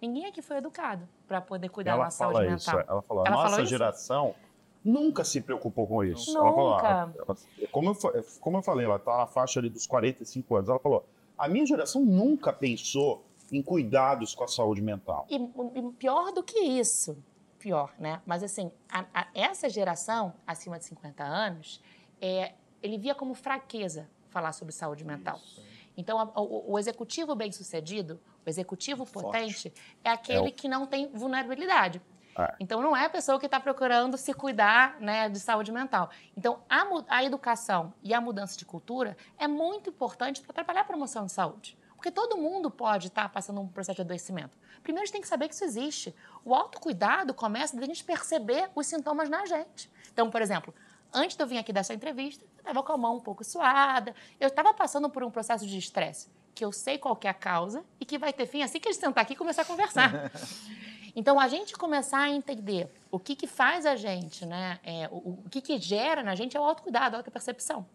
[0.00, 2.84] ninguém aqui foi educado para poder cuidar ela da saúde isso, mental.
[2.88, 4.36] Ela falou, a ela nossa geração
[4.84, 6.32] nunca se preocupou com isso.
[6.32, 6.46] Nunca.
[6.46, 7.36] Ela falou, ela, ela,
[7.70, 10.68] como, eu, como eu falei, ela está na faixa ali dos 45 anos.
[10.68, 11.04] Ela falou,
[11.36, 15.26] a minha geração nunca pensou em cuidados com a saúde mental.
[15.28, 17.22] E, e pior do que isso,
[17.58, 18.20] pior, né?
[18.24, 21.80] Mas assim, a, a, essa geração, acima de 50 anos,
[22.20, 25.36] é, ele via como fraqueza falar sobre saúde mental.
[25.36, 25.62] Isso.
[25.96, 29.72] Então, a, o, o, executivo bem-sucedido, o executivo potente, Forte.
[30.02, 30.52] é aquele é o...
[30.52, 32.00] que não tem vulnerabilidade.
[32.36, 32.54] É.
[32.58, 36.10] Então, não é a pessoa que está procurando se cuidar né, de saúde mental.
[36.36, 40.84] Então, a, a educação e a mudança de cultura é muito importante para trabalhar a
[40.84, 41.78] promoção de saúde.
[42.02, 44.58] Porque todo mundo pode estar tá passando um processo de adoecimento.
[44.82, 46.14] Primeiro, a gente tem que saber que isso existe.
[46.44, 49.88] O autocuidado começa da gente perceber os sintomas na gente.
[50.12, 50.74] Então, por exemplo,
[51.12, 54.14] antes de eu vir aqui dessa entrevista, eu estava com a mão um pouco suada,
[54.40, 57.84] eu estava passando por um processo de estresse, que eu sei qual é a causa
[58.00, 60.10] e que vai ter fim assim que a gente sentar aqui e começar a conversar.
[61.14, 65.42] então, a gente começar a entender o que, que faz a gente, né, é, o,
[65.44, 67.86] o, que, que gera na gente é o autocuidado, a autopercepção.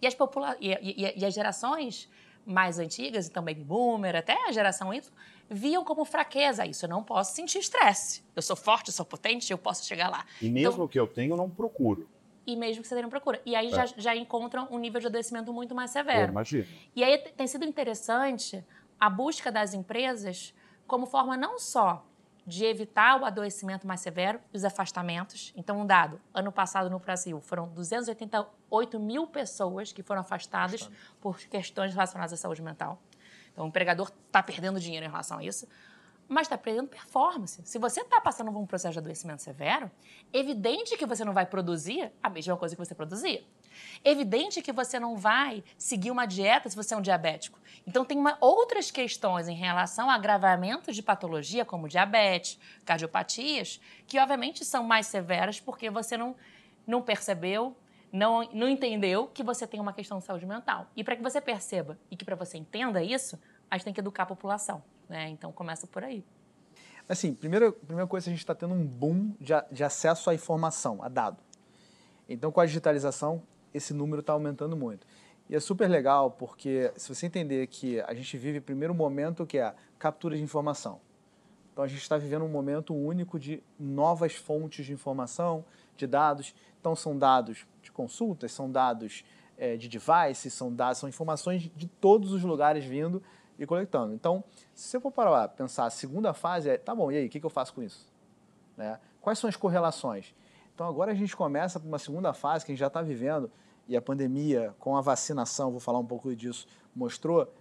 [0.00, 2.08] E as, popula e, e, e as gerações
[2.46, 5.12] mais antigas, então baby boomer, até a geração Y,
[5.50, 6.86] viam como fraqueza isso.
[6.86, 8.24] Eu não posso sentir estresse.
[8.34, 10.24] Eu sou forte, eu sou potente, eu posso chegar lá.
[10.40, 12.08] E mesmo então, que eu tenho, eu não procuro
[12.46, 13.42] e mesmo que você não procura.
[13.44, 13.70] E aí é.
[13.70, 16.32] já, já encontram um nível de adoecimento muito mais severo.
[16.32, 16.66] Imagina.
[16.96, 18.64] E aí tem sido interessante
[18.98, 20.54] a busca das empresas
[20.86, 22.07] como forma não só
[22.48, 25.52] de evitar o adoecimento mais severo e os afastamentos.
[25.54, 30.88] Então, um dado, ano passado no Brasil foram 288 mil pessoas que foram afastadas
[31.20, 33.02] por questões relacionadas à saúde mental.
[33.52, 35.68] Então, o empregador está perdendo dinheiro em relação a isso,
[36.26, 37.60] mas está perdendo performance.
[37.66, 39.90] Se você está passando por um processo de adoecimento severo,
[40.32, 43.44] evidente que você não vai produzir a mesma coisa que você produzia.
[44.04, 47.58] Evidente que você não vai seguir uma dieta se você é um diabético.
[47.86, 54.18] Então, tem uma, outras questões em relação a agravamentos de patologia, como diabetes, cardiopatias, que
[54.18, 56.36] obviamente são mais severas porque você não,
[56.86, 57.76] não percebeu,
[58.12, 60.86] não, não entendeu que você tem uma questão de saúde mental.
[60.96, 63.38] E para que você perceba e que para você entenda isso,
[63.70, 64.82] a gente tem que educar a população.
[65.08, 65.28] Né?
[65.28, 66.24] Então, começa por aí.
[67.08, 71.02] Assim, primeira, primeira coisa, a gente está tendo um boom de, de acesso à informação,
[71.02, 71.38] a dado.
[72.28, 75.06] Então, com a digitalização, esse número está aumentando muito.
[75.48, 79.58] E é super legal porque se você entender que a gente vive primeiro momento que
[79.58, 81.00] é captura de informação.
[81.72, 85.64] Então a gente está vivendo um momento único de novas fontes de informação,
[85.96, 86.54] de dados.
[86.80, 89.24] Então são dados de consultas, são dados
[89.56, 93.22] é, de devices, são dados, são informações de todos os lugares vindo
[93.58, 94.14] e coletando.
[94.14, 97.26] Então, se você for para lá pensar, a segunda fase é, tá bom, e aí,
[97.26, 98.06] o que, que eu faço com isso?
[98.76, 98.98] Né?
[99.20, 100.32] Quais são as correlações?
[100.78, 103.50] Então agora a gente começa uma segunda fase que a gente já está vivendo,
[103.88, 107.52] e a pandemia com a vacinação, vou falar um pouco disso, mostrou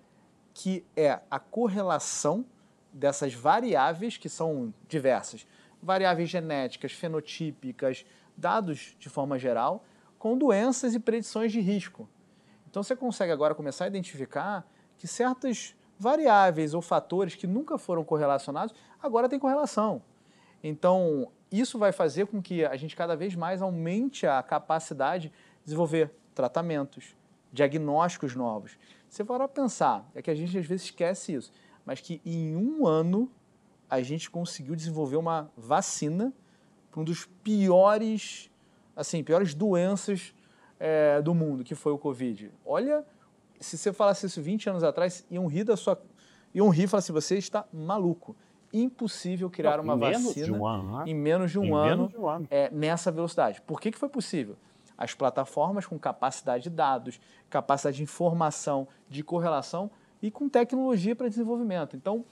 [0.53, 2.45] que é a correlação
[2.93, 5.47] dessas variáveis que são diversas,
[5.81, 8.05] variáveis genéticas, fenotípicas,
[8.37, 9.83] dados de forma geral,
[10.19, 12.07] com doenças e predições de risco.
[12.69, 14.63] Então você consegue agora começar a identificar
[14.95, 20.03] que certas variáveis ou fatores que nunca foram correlacionados agora têm correlação.
[20.63, 25.31] Então, isso vai fazer com que a gente cada vez mais aumente a capacidade
[25.63, 27.15] desenvolver tratamentos,
[27.51, 28.77] diagnósticos novos.
[29.09, 31.51] Você vai pensar, é que a gente às vezes esquece isso,
[31.85, 33.31] mas que em um ano
[33.89, 36.33] a gente conseguiu desenvolver uma vacina
[36.91, 38.51] para um dos piores,
[38.95, 40.33] assim, piores doenças
[40.79, 42.51] é, do mundo, que foi o Covid.
[42.65, 43.05] Olha,
[43.59, 46.01] se você falasse isso 20 anos atrás, iam rir da sua.
[46.53, 48.35] iam rir e falar assim: você está maluco.
[48.81, 51.03] Impossível criar Não, uma vacina um ano, né?
[51.07, 52.47] em menos de um Em ano, menos de um ano.
[52.51, 53.61] É, nessa velocidade.
[53.61, 54.55] Por que, que foi possível?
[54.97, 59.89] As plataformas com capacidade de dados, capacidade de informação, de correlação
[60.21, 61.95] e com tecnologia para desenvolvimento.
[61.95, 62.25] Então,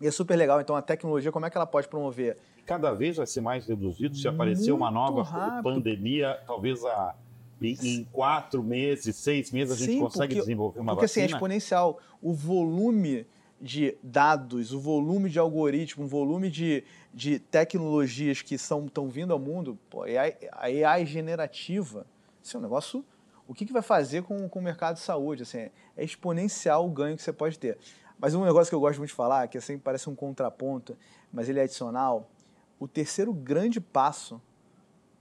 [0.00, 0.60] é super legal.
[0.60, 2.38] Então, a tecnologia, como é que ela pode promover?
[2.64, 4.16] Cada vez vai ser mais reduzido.
[4.16, 5.62] Se aparecer uma Muito nova rápido.
[5.64, 7.14] pandemia, talvez a,
[7.60, 11.20] em, em quatro meses, seis meses, a gente Sim, consegue porque- desenvolver uma Porque assim,
[11.20, 11.36] é vacina.
[11.36, 11.98] exponencial.
[12.22, 13.26] O volume
[13.60, 19.38] de dados, o volume de algoritmo, o volume de, de tecnologias que estão vindo ao
[19.38, 22.06] mundo, pô, AI, a AI generativa,
[22.42, 23.04] isso é um negócio.
[23.46, 25.42] O que, que vai fazer com, com o mercado de saúde?
[25.42, 27.76] Assim, é, exponencial o ganho que você pode ter.
[28.18, 30.96] Mas um negócio que eu gosto muito de falar, que assim parece um contraponto,
[31.32, 32.30] mas ele é adicional.
[32.78, 34.40] O terceiro grande passo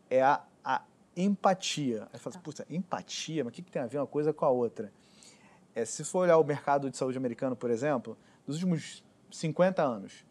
[0.10, 0.84] é a, a
[1.16, 2.08] empatia.
[2.14, 3.44] Aí fala assim, puta, empatia?
[3.44, 4.92] Mas o que, que tem a ver uma coisa com a outra?
[5.74, 8.18] É, se for olhar o mercado de saúde americano, por exemplo,
[8.50, 10.26] nos últimos 50 anos,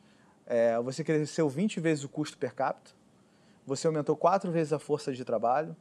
[0.44, 2.90] é, você cresceu 20 vezes o custo per capita,
[3.64, 5.76] você aumentou quatro vezes a força de trabalho,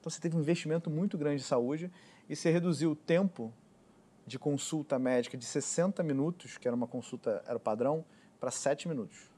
[0.00, 1.92] então você teve um investimento muito grande em saúde
[2.26, 3.52] e você reduziu o tempo
[4.26, 8.02] de consulta médica de 60 minutos, que era uma consulta, era o padrão,
[8.40, 9.30] para 7 minutos.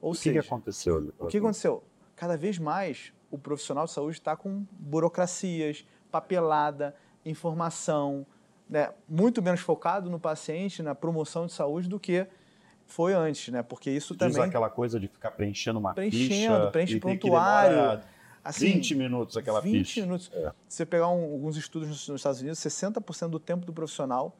[0.00, 1.14] Ou O que, que seja, aconteceu?
[1.20, 1.84] o que aconteceu?
[2.16, 8.26] Cada vez mais o profissional de saúde está com burocracias, papelada, informação,
[8.70, 8.90] né?
[9.08, 12.26] muito menos focado no paciente, na promoção de saúde do que
[12.86, 13.62] foi antes, né?
[13.62, 16.70] Porque isso Diz também aquela coisa de ficar preenchendo uma Preenchendo, ficha.
[16.70, 18.00] preenche e ter que prontuário,
[18.42, 20.00] assim, 20 minutos aquela 20 ficha.
[20.02, 20.30] minutos.
[20.32, 20.50] É.
[20.68, 24.34] Se você pegar um- alguns estudos nos, nos Estados Unidos, 60% do tempo do profissional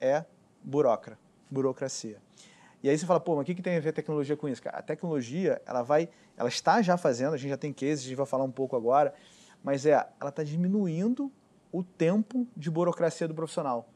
[0.00, 0.24] é
[0.62, 1.18] burocra,
[1.50, 2.18] burocracia.
[2.82, 4.48] E aí você fala, pô, mas o que, que tem a ver a tecnologia com
[4.48, 4.62] isso?
[4.62, 8.08] Cara, a tecnologia, ela vai, ela está já fazendo, a gente já tem cases, a
[8.08, 9.12] gente vai falar um pouco agora,
[9.64, 11.32] mas é, ela está diminuindo
[11.72, 13.88] o tempo de burocracia do profissional.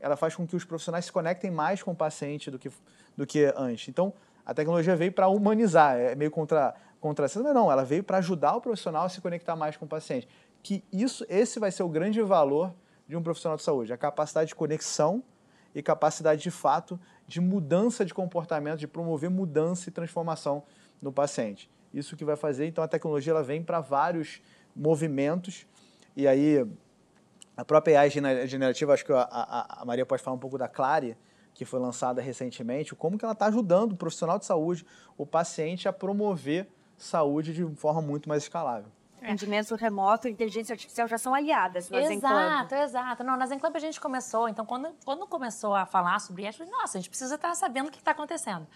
[0.00, 2.70] Ela faz com que os profissionais se conectem mais com o paciente do que,
[3.16, 3.88] do que antes.
[3.88, 4.12] Então,
[4.44, 8.56] a tecnologia veio para humanizar, é meio contra, contra mas não, ela veio para ajudar
[8.56, 10.28] o profissional a se conectar mais com o paciente.
[10.62, 12.74] Que isso, esse vai ser o grande valor
[13.06, 15.22] de um profissional de saúde, a capacidade de conexão
[15.74, 20.64] e capacidade de fato de mudança de comportamento, de promover mudança e transformação
[21.00, 21.70] no paciente.
[21.94, 24.40] Isso que vai fazer, então a tecnologia ela vem para vários
[24.74, 25.66] movimentos
[26.16, 26.66] e aí
[27.62, 30.58] a própria AI gener- generativa, acho que a, a- a Maria pode falar um pouco
[30.58, 31.16] da Clare,
[31.54, 34.84] que foi lançada recentemente, como que ela está ajudando o profissional de saúde,
[35.16, 38.90] o paciente a promover saúde de forma muito mais escalável.
[39.22, 41.96] Atendimento remoto e inteligência artificial já são aliadas no.
[42.16, 43.22] Exato, exato.
[43.22, 46.98] Não, na Zenclub a gente começou, então quando, quando começou a falar sobre isso, nossa,
[46.98, 48.66] a gente precisa estar sabendo o que está acontecendo.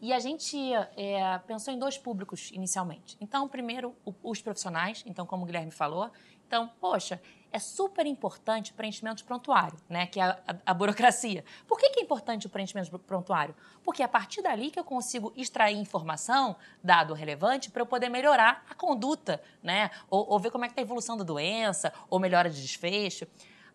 [0.00, 0.56] E a gente
[0.96, 3.16] é, pensou em dois públicos inicialmente.
[3.20, 6.08] Então, primeiro, o- os profissionais, então, como o Guilherme falou.
[6.46, 7.20] Então, poxa,
[7.52, 10.06] é super importante o preenchimento de prontuário, né?
[10.06, 11.44] Que é a, a, a burocracia.
[11.66, 13.54] Por que, que, é importante o preenchimento de prontuário?
[13.82, 18.08] Porque é a partir dali que eu consigo extrair informação, dado relevante, para eu poder
[18.08, 19.90] melhorar a conduta, né?
[20.10, 23.26] Ou, ou ver como é que está a evolução da doença, ou melhora de desfecho.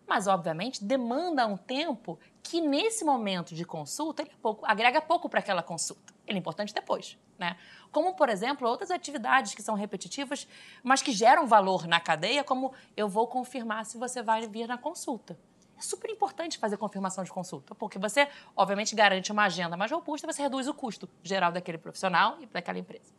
[0.06, 5.28] Mas, obviamente, demanda um tempo que, nesse momento de consulta, ele é pouco, agrega pouco
[5.28, 6.13] para aquela consulta.
[6.26, 7.56] Ele é importante depois, né?
[7.92, 10.48] Como, por exemplo, outras atividades que são repetitivas,
[10.82, 14.78] mas que geram valor na cadeia, como eu vou confirmar se você vai vir na
[14.78, 15.38] consulta.
[15.76, 20.26] É super importante fazer confirmação de consulta, porque você, obviamente, garante uma agenda mais robusta,
[20.26, 23.12] você reduz o custo geral daquele profissional e daquela empresa.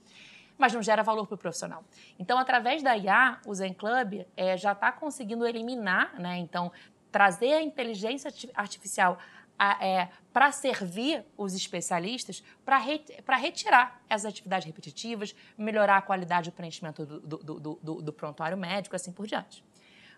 [0.57, 1.83] Mas não gera valor para o profissional.
[2.17, 6.37] Então, através da IA, o Zen Club é, já está conseguindo eliminar, né?
[6.37, 6.71] Então,
[7.11, 9.17] trazer a inteligência artificial
[9.59, 13.01] é, para servir os especialistas, para re,
[13.39, 18.95] retirar essas atividades repetitivas, melhorar a qualidade do preenchimento do, do, do, do, prontuário médico,
[18.95, 19.63] assim por diante.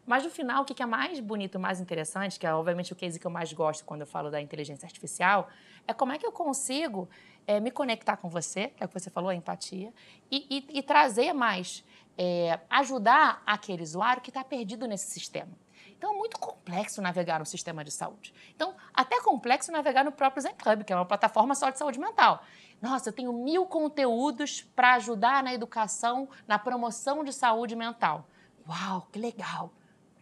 [0.05, 3.19] Mas no final, o que é mais bonito, mais interessante, que é obviamente o case
[3.19, 5.49] que eu mais gosto quando eu falo da inteligência artificial,
[5.85, 7.09] é como é que eu consigo
[7.45, 9.93] é, me conectar com você, que é o que você falou, a empatia,
[10.31, 11.83] e, e, e trazer mais,
[12.17, 15.51] é, ajudar aquele usuário que está perdido nesse sistema.
[15.97, 18.33] Então é muito complexo navegar no sistema de saúde.
[18.55, 21.99] Então, até complexo navegar no próprio Zen Club, que é uma plataforma só de saúde
[21.99, 22.43] mental.
[22.81, 28.27] Nossa, eu tenho mil conteúdos para ajudar na educação, na promoção de saúde mental.
[28.67, 29.71] Uau, que legal!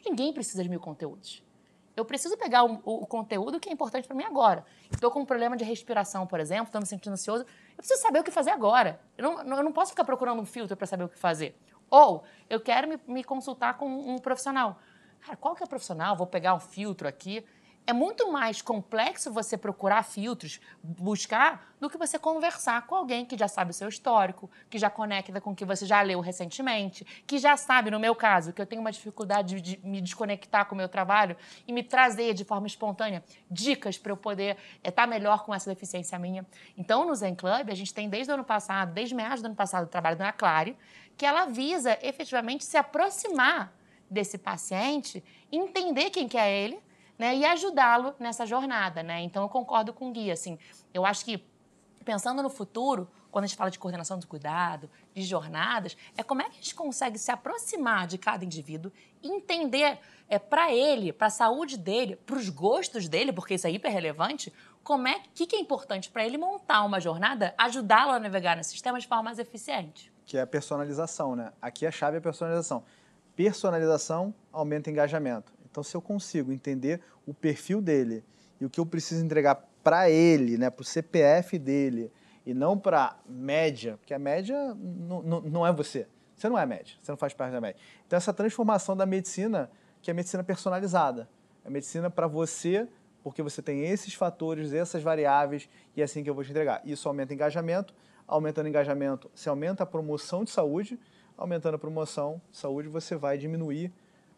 [0.06, 1.44] Ninguém precisa de mil conteúdos.
[1.96, 4.66] Eu preciso pegar o, o, o conteúdo que é importante para mim agora.
[4.92, 7.44] Estou com um problema de respiração, por exemplo, estou me sentindo ansioso.
[7.44, 9.00] Eu preciso saber o que fazer agora.
[9.18, 11.58] Eu não, eu não posso ficar procurando um filtro para saber o que fazer.
[11.90, 14.78] Ou eu quero me, me consultar com um profissional.
[15.26, 16.16] Cara, qual que é o profissional?
[16.16, 17.44] Vou pegar um filtro aqui.
[17.88, 23.36] É muito mais complexo você procurar filtros, buscar, do que você conversar com alguém que
[23.36, 27.04] já sabe o seu histórico, que já conecta com o que você já leu recentemente,
[27.26, 30.76] que já sabe, no meu caso, que eu tenho uma dificuldade de me desconectar com
[30.76, 31.36] o meu trabalho
[31.68, 35.72] e me trazer de forma espontânea dicas para eu poder estar é, melhor com essa
[35.72, 36.46] deficiência minha.
[36.78, 39.56] Então, no Zen Club, a gente tem desde o ano passado, desde meados do ano
[39.56, 40.78] passado, o trabalho da Clare,
[41.18, 43.74] que ela visa efetivamente se aproximar
[44.10, 46.80] desse paciente, entender quem que é ele,
[47.18, 49.22] né, e ajudá-lo nessa jornada, né?
[49.22, 50.60] Então eu concordo com o Gui, assim,
[50.94, 51.44] eu acho que
[52.04, 56.42] pensando no futuro, quando a gente fala de coordenação do cuidado, de jornadas, é como
[56.42, 58.92] é que a gente consegue se aproximar de cada indivíduo,
[59.24, 63.72] entender é para ele, para a saúde dele, para os gostos dele, porque isso é
[63.72, 68.20] hiper relevante, como é que, que é importante para ele montar uma jornada, ajudá-lo a
[68.20, 70.12] navegar no sistema de forma mais eficiente.
[70.26, 71.52] Que é a personalização, né?
[71.62, 72.84] Aqui a chave é a personalização
[73.36, 75.54] personalização aumenta engajamento.
[75.70, 78.24] Então, se eu consigo entender o perfil dele
[78.60, 82.12] e o que eu preciso entregar para ele, né, para o CPF dele,
[82.46, 86.08] e não para média, porque a média não é você.
[86.36, 87.80] Você não é média, você não faz parte da média.
[88.06, 89.70] Então, essa transformação da medicina,
[90.02, 91.28] que é a medicina personalizada.
[91.64, 92.88] É a medicina para você,
[93.24, 96.82] porque você tem esses fatores, essas variáveis, e é assim que eu vou te entregar.
[96.86, 97.94] Isso aumenta engajamento,
[98.28, 101.00] aumentando engajamento, se aumenta a promoção de saúde,
[101.38, 103.92] aumentando a promoção, saúde, você vai diminuir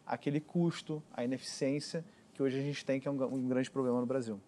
[0.06, 4.00] aquele custo, a ineficiência que hoje a gente tem, que é um, um grande problema
[4.00, 4.40] no Brasil.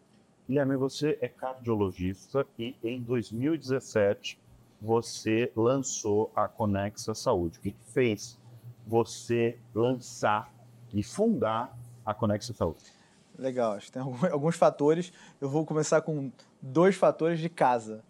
[0.49, 4.39] Guilherme, você é cardiologista e em 2017
[4.81, 7.59] você lançou a Conexa Saúde.
[7.59, 8.39] O que fez
[8.87, 10.53] você lançar
[10.93, 12.85] e fundar a Conexa Saúde?
[13.39, 15.13] Legal, acho que tem alguns fatores.
[15.41, 18.03] Eu vou começar com dois fatores de casa.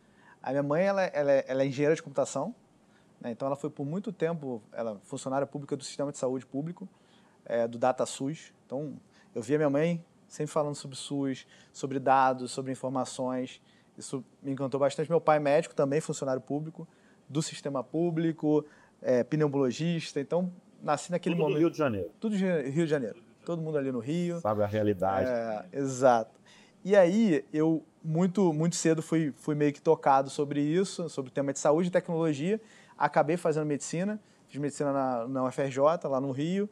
[0.43, 2.55] A minha mãe ela, ela, é, ela é engenheira de computação?
[3.25, 6.89] Então, ela foi por muito tempo ela funcionária pública do Sistema de Saúde Público,
[7.45, 8.53] é, do DataSUS.
[8.65, 8.95] Então,
[9.35, 13.61] eu via minha mãe sempre falando sobre SUS, sobre dados, sobre informações.
[13.99, 15.11] Isso me encantou bastante.
[15.11, 16.89] Meu pai é médico, também funcionário público,
[17.29, 18.65] do sistema público,
[19.03, 20.21] é, pneumologista.
[20.21, 20.51] Então,
[20.83, 21.59] nasci naquele Tudo momento.
[21.59, 22.11] Rio de Janeiro.
[22.19, 23.23] Tudo Rio de Janeiro.
[23.45, 24.39] Todo mundo ali no Rio.
[24.41, 25.29] Sabe a realidade.
[25.29, 26.41] É, exato.
[26.85, 31.33] E aí, eu muito, muito cedo fui, fui meio que tocado sobre isso, sobre o
[31.33, 32.59] tema de saúde e tecnologia
[33.01, 36.69] acabei fazendo medicina, fiz medicina na, na UFRJ, lá no Rio,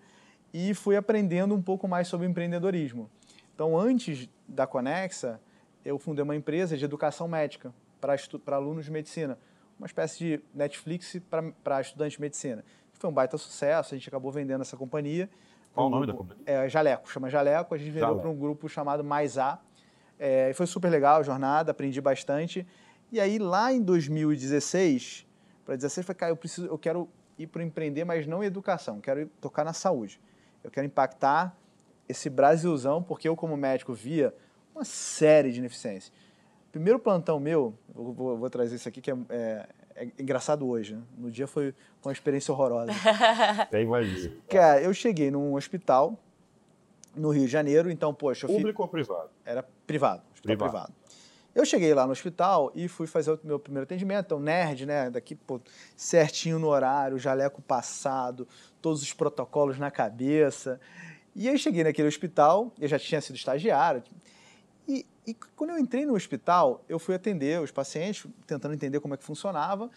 [0.52, 3.10] e fui aprendendo um pouco mais sobre empreendedorismo.
[3.54, 5.40] Então, antes da Conexa,
[5.84, 9.38] eu fundei uma empresa de educação médica para alunos de medicina,
[9.78, 11.16] uma espécie de Netflix
[11.64, 12.64] para estudantes de medicina.
[12.92, 15.30] Foi um baita sucesso, a gente acabou vendendo essa companhia.
[15.72, 16.42] Qual o nome da companhia?
[16.44, 19.58] É, Jaleco, chama Jaleco, a gente vendeu para um grupo chamado Mais A.
[20.18, 22.66] É, foi super legal a jornada, aprendi bastante.
[23.10, 25.27] E aí, lá em 2016,
[25.68, 27.06] para 16, falei, cara, eu, preciso, eu quero
[27.38, 30.18] ir para empreender, mas não em educação, quero ir tocar na saúde.
[30.64, 31.54] Eu quero impactar
[32.08, 34.34] esse Brasilzão, porque eu, como médico, via
[34.74, 36.10] uma série de ineficiências.
[36.72, 40.94] Primeiro plantão meu, eu vou, vou trazer isso aqui que é, é, é engraçado hoje.
[40.94, 41.02] Né?
[41.18, 42.90] No dia foi uma experiência horrorosa.
[43.70, 46.18] Tem mais Cara, eu cheguei num hospital
[47.14, 47.90] no Rio de Janeiro.
[47.90, 49.28] Então, poxa, eu Público ou privado?
[49.44, 50.70] Era privado, hospital Privado.
[50.70, 50.97] privado.
[51.58, 54.26] Eu cheguei lá no hospital e fui fazer o meu primeiro atendimento.
[54.26, 55.10] Então, nerd, né?
[55.10, 55.60] Daqui, pô,
[55.96, 58.46] certinho no horário, jaleco passado,
[58.80, 60.80] todos os protocolos na cabeça.
[61.34, 64.04] E aí cheguei naquele hospital, eu já tinha sido estagiário.
[64.86, 69.14] E, e quando eu entrei no hospital, eu fui atender os pacientes, tentando entender como
[69.14, 69.90] é que funcionava.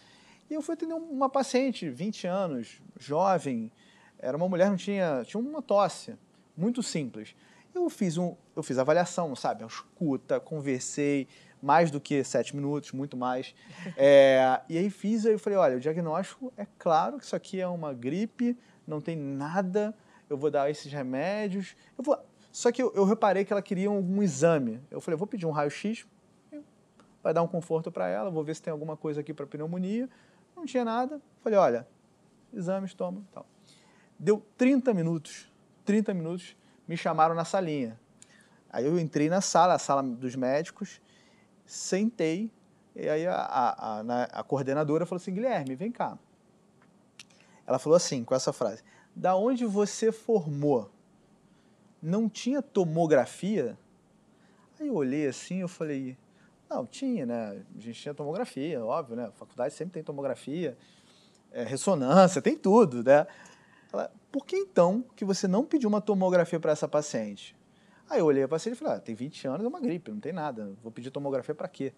[0.50, 3.70] E eu fui atender uma paciente, 20 anos, jovem,
[4.18, 6.16] era uma mulher, não tinha, tinha uma tosse,
[6.56, 7.36] muito simples.
[7.72, 9.64] Eu fiz, um, eu fiz avaliação, sabe?
[9.64, 11.26] Escuta, conversei
[11.62, 13.54] mais do que sete minutos, muito mais.
[13.96, 17.60] É, e aí fiz, aí eu falei, olha, o diagnóstico é claro que isso aqui
[17.60, 19.94] é uma gripe, não tem nada,
[20.28, 21.76] eu vou dar esses remédios.
[21.96, 22.18] Eu vou...
[22.50, 24.80] Só que eu, eu reparei que ela queria algum exame.
[24.90, 26.04] Eu falei, vou pedir um raio-x,
[27.22, 30.08] vai dar um conforto para ela, vou ver se tem alguma coisa aqui para pneumonia.
[30.56, 31.20] Não tinha nada.
[31.40, 31.86] Falei, olha,
[32.52, 33.46] exames, toma, tal.
[34.18, 35.50] Deu 30 minutos,
[35.84, 36.56] 30 minutos,
[36.86, 37.98] me chamaram na salinha.
[38.70, 41.00] Aí eu entrei na sala, a sala dos médicos,
[41.72, 42.50] sentei,
[42.94, 46.18] e aí a, a, a, a coordenadora falou assim, Guilherme, vem cá.
[47.66, 48.82] Ela falou assim, com essa frase,
[49.16, 50.90] da onde você formou?
[52.02, 53.78] Não tinha tomografia?
[54.78, 56.18] Aí eu olhei assim, eu falei,
[56.68, 57.64] não, tinha, né?
[57.74, 59.26] A gente tinha tomografia, óbvio, né?
[59.26, 60.76] A faculdade sempre tem tomografia,
[61.52, 63.26] é, ressonância, tem tudo, né?
[63.90, 67.56] Ela, por que então que você não pediu uma tomografia para essa paciente?
[68.12, 70.20] Aí eu olhei a paciente e falei, ah, tem 20 anos, é uma gripe, não
[70.20, 71.94] tem nada, vou pedir tomografia para quê?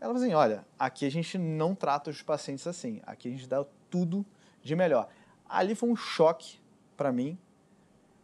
[0.00, 3.46] Ela falou assim, olha, aqui a gente não trata os pacientes assim, aqui a gente
[3.46, 4.24] dá tudo
[4.62, 5.10] de melhor.
[5.46, 6.58] Ali foi um choque
[6.96, 7.38] para mim,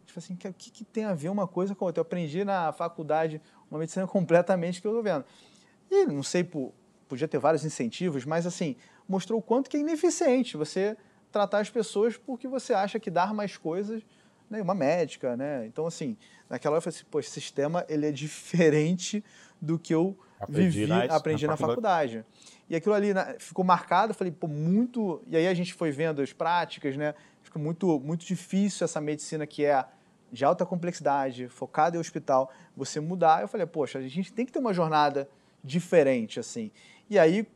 [0.07, 1.99] tipo assim, o que, que tem a ver uma coisa com outra?
[1.99, 3.39] Eu aprendi na faculdade
[3.69, 5.23] uma medicina completamente que eu estou vendo.
[5.91, 6.43] E não sei,
[7.07, 8.75] podia ter vários incentivos, mas assim,
[9.07, 10.97] mostrou o quanto que é ineficiente você
[11.31, 14.01] tratar as pessoas porque você acha que dar mais coisas,
[14.53, 15.65] né, uma médica, né?
[15.65, 16.15] Então, assim,
[16.49, 19.23] naquela hora eu falei assim, pô, esse sistema ele é diferente
[19.61, 22.23] do que eu Aprendi vivi, na- aprendi na na faculdade.
[22.69, 25.21] E aquilo ali né, ficou marcado, eu falei, pô, muito...
[25.27, 27.13] E aí a gente foi vendo as práticas, né?
[27.41, 29.85] Ficou muito, muito difícil essa medicina que é
[30.31, 33.41] de alta complexidade, focada em hospital, você mudar.
[33.41, 35.29] Eu falei, poxa, a gente tem que ter uma jornada
[35.63, 36.71] diferente, assim.
[37.09, 37.47] E aí,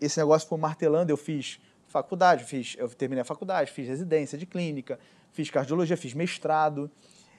[0.00, 4.44] esse negócio foi martelando, eu fiz faculdade, fiz, eu terminei a faculdade, fiz residência de
[4.44, 4.98] clínica,
[5.36, 6.90] fiz cardiologia, fiz mestrado.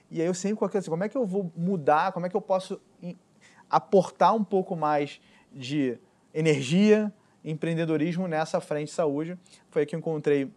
[0.08, 2.28] E aí eu sempre com aquilo assim, como é que eu vou mudar, como é
[2.28, 2.80] que eu posso
[3.68, 5.20] aportar um pouco mais
[5.52, 5.98] de
[6.32, 7.12] energia,
[7.44, 9.36] empreendedorismo nessa frente de saúde.
[9.68, 10.50] Foi aí que eu encontrei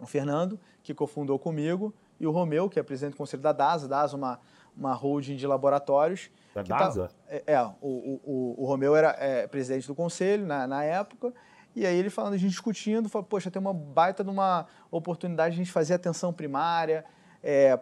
[0.00, 3.86] o Fernando, que cofundou comigo, e o Romeu, que é presidente do conselho da DASA,
[3.86, 4.40] DASA uma,
[4.76, 6.30] uma holding de laboratórios.
[6.54, 7.10] Da tá- DASA?
[7.28, 11.32] é, é, o, o, o- o Romeu era é, presidente do conselho na, na época,
[11.74, 15.54] e aí ele falando, a gente discutindo, falou, poxa, tem uma baita de uma oportunidade
[15.54, 17.04] de a gente fazer atenção primária,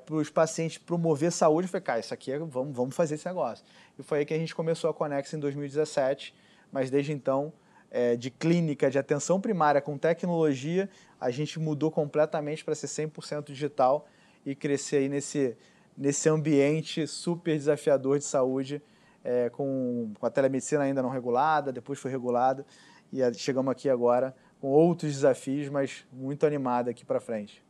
[0.07, 1.67] para os pacientes promover saúde.
[1.67, 3.65] Eu falei, cara, isso aqui é, vamos, vamos fazer esse negócio.
[3.99, 6.35] E foi aí que a gente começou a Conex em 2017,
[6.73, 7.53] mas desde então,
[7.91, 10.89] é, de clínica, de atenção primária com tecnologia,
[11.21, 14.07] a gente mudou completamente para ser 100% digital
[14.47, 15.57] e crescer aí nesse,
[15.97, 18.81] nesse ambiente super desafiador de saúde,
[19.23, 22.65] é, com, com a telemedicina ainda não regulada, depois foi regulada,
[23.13, 27.63] e chegamos aqui agora com outros desafios, mas muito animado aqui para frente.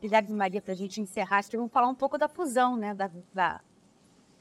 [0.00, 3.60] Guilherme Maria, para a gente encerrar, vamos falar um pouco da fusão, né, da, da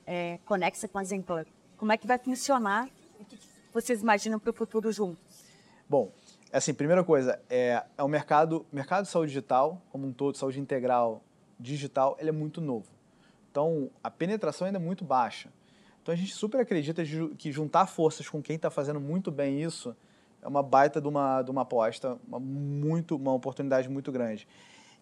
[0.08, 1.46] é, Conexa com a Zenclub.
[1.78, 2.90] Como é que vai funcionar?
[3.20, 3.38] O que
[3.74, 5.22] vocês imaginam para o futuro juntos?
[5.88, 6.12] Bom,
[6.52, 10.60] assim, primeira coisa, é, é o mercado, mercado de saúde digital, como um todo, saúde
[10.60, 11.22] integral
[11.60, 12.88] digital, ele é muito novo.
[13.52, 15.50] Então, a penetração ainda é muito baixa.
[16.02, 17.04] Então, a gente super acredita
[17.38, 19.96] que juntar forças com quem está fazendo muito bem isso
[20.42, 24.48] é uma baita de uma, de uma aposta, uma, muito, uma oportunidade muito grande.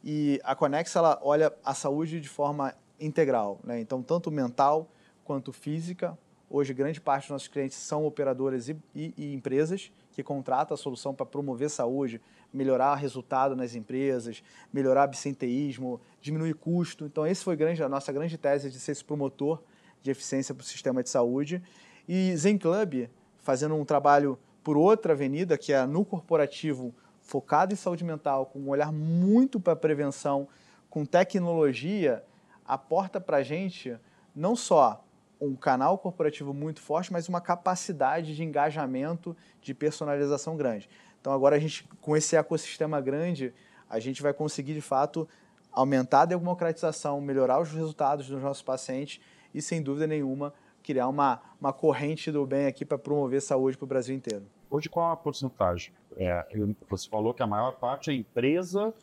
[0.04, 3.80] E a Conex, ela olha a saúde de forma integral, né?
[3.80, 4.90] Então, tanto mental
[5.24, 6.18] quanto física.
[6.50, 10.78] Hoje, grande parte dos nossos clientes são operadoras e, e- e empresas que contratam a
[10.78, 12.20] solução para promover saúde,
[12.52, 14.42] melhorar resultado nas empresas,
[14.74, 17.06] melhorar absenteísmo, diminuir custo.
[17.06, 19.62] Então, esse foi grande, a nossa grande tese de ser esse promotor
[20.02, 21.62] de eficiência para o sistema de saúde.
[22.08, 24.38] E Zen Club, fazendo um trabalho
[24.70, 29.60] por outra avenida, que é no corporativo, focado em saúde mental, com um olhar muito
[29.60, 30.48] para prevenção,
[30.92, 32.24] com tecnologia,
[32.64, 33.98] aporta para a gente
[34.36, 35.04] não só
[35.42, 40.88] um canal corporativo muito forte, mas uma capacidade de engajamento, de personalização grande.
[41.20, 43.52] Então agora a gente, com esse ecossistema grande,
[43.90, 45.28] a gente vai conseguir de fato
[45.72, 49.20] aumentar a democratização, melhorar os resultados dos nossos pacientes
[49.52, 50.54] e, sem dúvida nenhuma,
[50.84, 54.46] criar uma, uma corrente do bem aqui para promover saúde para o Brasil inteiro.
[54.70, 55.92] Hoje, qual a porcentagem?
[56.16, 56.46] É,
[56.90, 58.94] você falou que a maior parte é empresa.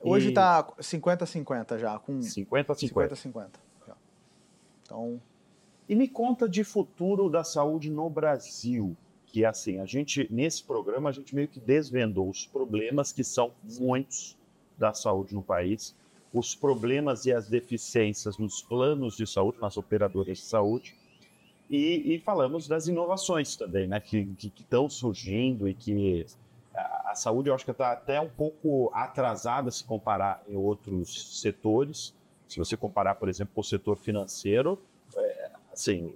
[0.00, 3.14] Hoje e está 50-50 já, com 50 a 50.
[3.14, 3.50] 50-50.
[3.86, 3.96] já.
[4.82, 5.20] Então,
[5.88, 8.96] E me conta de futuro da saúde no Brasil,
[9.26, 13.52] que assim, a gente nesse programa a gente meio que desvendou os problemas que são
[13.78, 14.36] muitos
[14.76, 15.94] da saúde no país,
[16.32, 20.96] os problemas e as deficiências nos planos de saúde, nas operadoras de saúde,
[21.72, 26.26] e, e falamos das inovações também, né, que estão surgindo e que
[26.74, 31.40] a, a saúde eu acho que está até um pouco atrasada se comparar em outros
[31.40, 32.14] setores.
[32.46, 34.78] Se você comparar, por exemplo, com o setor financeiro,
[35.16, 36.14] é, assim,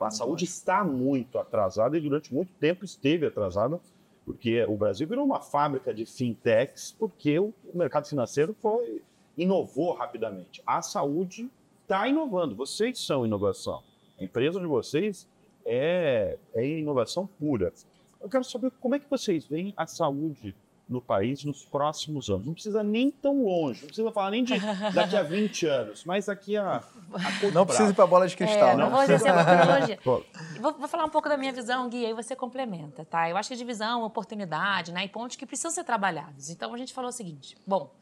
[0.00, 3.80] a saúde está muito atrasada e durante muito tempo esteve atrasada,
[4.24, 9.00] porque o Brasil virou uma fábrica de fintechs, porque o mercado financeiro foi
[9.36, 10.60] inovou rapidamente.
[10.66, 11.48] A saúde
[11.82, 13.80] está inovando, vocês são inovação.
[14.18, 15.28] A empresa de vocês
[15.64, 17.72] é, é inovação pura.
[18.20, 20.54] Eu quero saber como é que vocês veem a saúde
[20.88, 22.46] no país nos próximos anos.
[22.46, 24.54] Não precisa nem tão longe, não precisa falar nem de
[24.94, 28.34] daqui a 20 anos, mas daqui a, a não precisa ir para a bola de
[28.34, 29.96] cristal, É, não vou dizer a.
[30.02, 30.24] Pô,
[30.58, 33.28] Vou, vou falar um pouco da minha visão, Gui, aí você complementa, tá?
[33.28, 35.04] Eu acho que de visão, oportunidade, né?
[35.04, 36.48] E pontos que precisam ser trabalhados.
[36.48, 37.92] Então, a gente falou o seguinte: bom,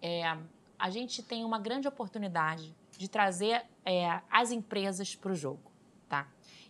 [0.00, 0.36] é,
[0.78, 5.72] a gente tem uma grande oportunidade de trazer é, as empresas para o jogo,
[6.06, 6.28] tá?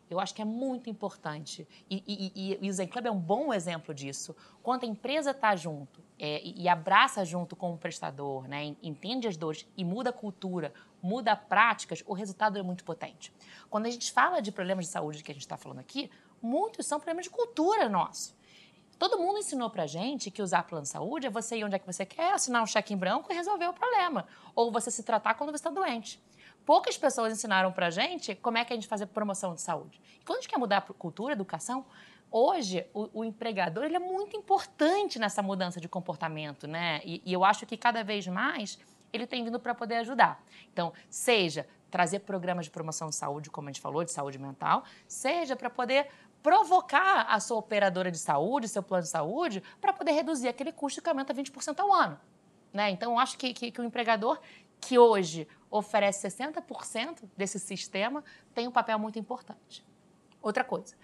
[0.08, 1.66] Eu acho que é muito importante.
[1.90, 4.36] E, e, e, e o Zen Club é um bom exemplo disso.
[4.62, 9.36] Quando a empresa está junto é, e, abraça junto com o prestador, né, entende as
[9.36, 10.72] dores e muda a cultura,
[11.02, 13.32] muda práticas, o resultado é muito potente.
[13.68, 16.08] Quando a gente fala de problemas de saúde que a gente está falando aqui,
[16.40, 18.36] muitos são problemas de cultura nossos.
[19.00, 21.78] Todo mundo ensinou pra gente que usar plano de saúde é você ir onde é
[21.78, 24.26] que você quer, assinar um cheque em branco e resolver o problema.
[24.54, 26.22] Ou você se tratar quando você está doente.
[26.66, 29.98] Poucas pessoas ensinaram pra gente como é que a gente faz promoção de saúde.
[30.20, 31.86] E quando a gente quer mudar a cultura, a educação,
[32.30, 37.00] hoje o, o empregador ele é muito importante nessa mudança de comportamento, né?
[37.02, 38.78] E, e eu acho que cada vez mais
[39.14, 40.44] ele tem vindo para poder ajudar.
[40.70, 44.84] Então, seja trazer programas de promoção de saúde, como a gente falou, de saúde mental,
[45.08, 46.06] seja para poder
[46.42, 51.02] provocar a sua operadora de saúde, seu plano de saúde, para poder reduzir aquele custo
[51.02, 52.18] que aumenta 20% ao ano.
[52.72, 52.90] Né?
[52.90, 54.40] Então, eu acho que, que, que o empregador,
[54.80, 58.24] que hoje oferece 60% desse sistema,
[58.54, 59.84] tem um papel muito importante.
[60.40, 60.94] Outra coisa,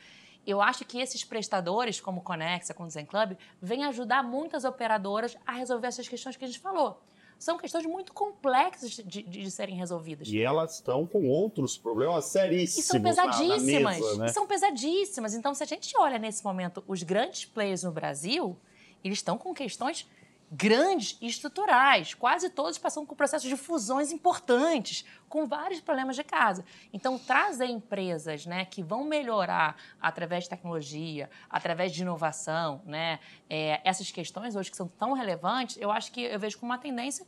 [0.47, 5.53] eu acho que esses prestadores, como Conexa, o Zen Club, vêm ajudar muitas operadoras a
[5.53, 7.03] resolver essas questões que a gente falou.
[7.39, 10.29] São questões muito complexas de, de, de serem resolvidas.
[10.29, 12.85] E elas estão com outros problemas seríssimos.
[12.85, 13.99] E são pesadíssimas.
[13.99, 14.27] mesa, né?
[14.27, 15.35] E são pesadíssimas.
[15.35, 18.57] Então, se a gente olha nesse momento os grandes players no Brasil,
[19.05, 20.09] eles estão com questões
[20.51, 26.23] grandes e estruturais, quase todos passando por processos de fusões importantes, com vários problemas de
[26.23, 26.65] casa.
[26.93, 33.19] Então, trazer empresas né, que vão melhorar através de tecnologia, através de inovação, né,
[33.51, 36.79] é, essas questões hoje que são tão relevantes, eu acho que eu vejo como uma
[36.79, 37.27] tendência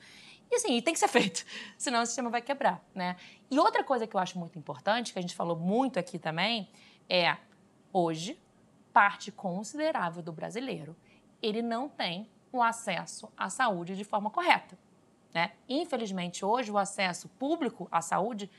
[0.51, 1.45] e assim, e tem que ser feito,
[1.77, 3.17] senão o sistema vai quebrar, né?
[3.51, 6.71] E outra coisa que eu acho muito importante, que a gente falou muito aqui também,
[7.09, 7.37] é
[7.93, 8.41] hoje
[8.93, 10.97] parte considerável do brasileiro,
[11.43, 14.79] ele não tem o acesso à saúde de forma correta,
[15.35, 15.53] né?
[15.69, 18.51] Infelizmente hoje o acesso público à saúde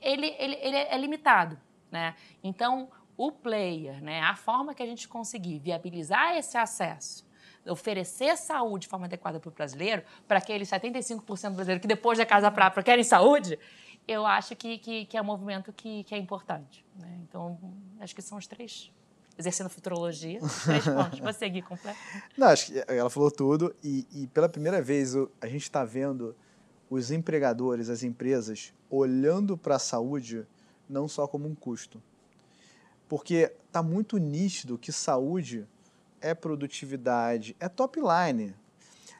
[0.00, 1.58] ele, ele, ele é limitado,
[1.90, 2.14] né?
[2.42, 7.24] Então o player, né, a forma que a gente conseguir viabilizar esse acesso
[7.66, 12.18] oferecer saúde de forma adequada para o brasileiro, para aqueles 75% do brasileiro que depois
[12.18, 13.58] da casa própria querem saúde,
[14.06, 16.84] eu acho que, que, que é um movimento que, que é importante.
[16.94, 17.20] Né?
[17.22, 17.58] Então,
[18.00, 18.92] acho que são os três,
[19.38, 21.18] exercendo futurologia, três pontos.
[21.18, 21.98] Vou seguir completo.
[22.36, 26.34] Não, acho que ela falou tudo e, e pela primeira vez a gente está vendo
[26.88, 30.46] os empregadores, as empresas, olhando para a saúde
[30.88, 32.02] não só como um custo.
[33.08, 35.66] Porque está muito nítido que saúde
[36.20, 38.54] é produtividade, é top line.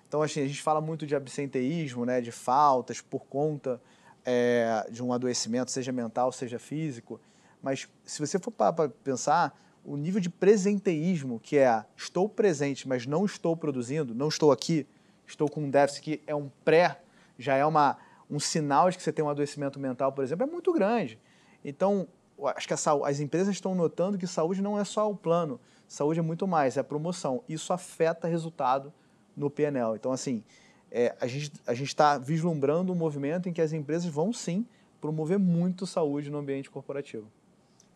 [0.06, 3.80] Então, assim, a gente fala muito de absenteísmo, né, de faltas por conta
[4.24, 7.20] é, de um adoecimento, seja mental, seja físico.
[7.60, 13.06] Mas se você for para pensar, o nível de presenteísmo, que é estou presente, mas
[13.06, 14.86] não estou produzindo, não estou aqui,
[15.26, 17.00] estou com um déficit que é um pré,
[17.38, 17.98] já é uma,
[18.30, 21.18] um sinal de que você tem um adoecimento mental, por exemplo, é muito grande.
[21.64, 22.08] Então,
[22.56, 26.22] acho que as empresas estão notando que saúde não é só o plano, saúde é
[26.22, 27.42] muito mais, é a promoção.
[27.48, 28.92] Isso afeta resultado
[29.36, 29.96] no PNL.
[29.96, 30.42] Então, assim,
[30.90, 34.66] é, a gente a está vislumbrando um movimento em que as empresas vão sim
[35.00, 37.30] promover muito saúde no ambiente corporativo.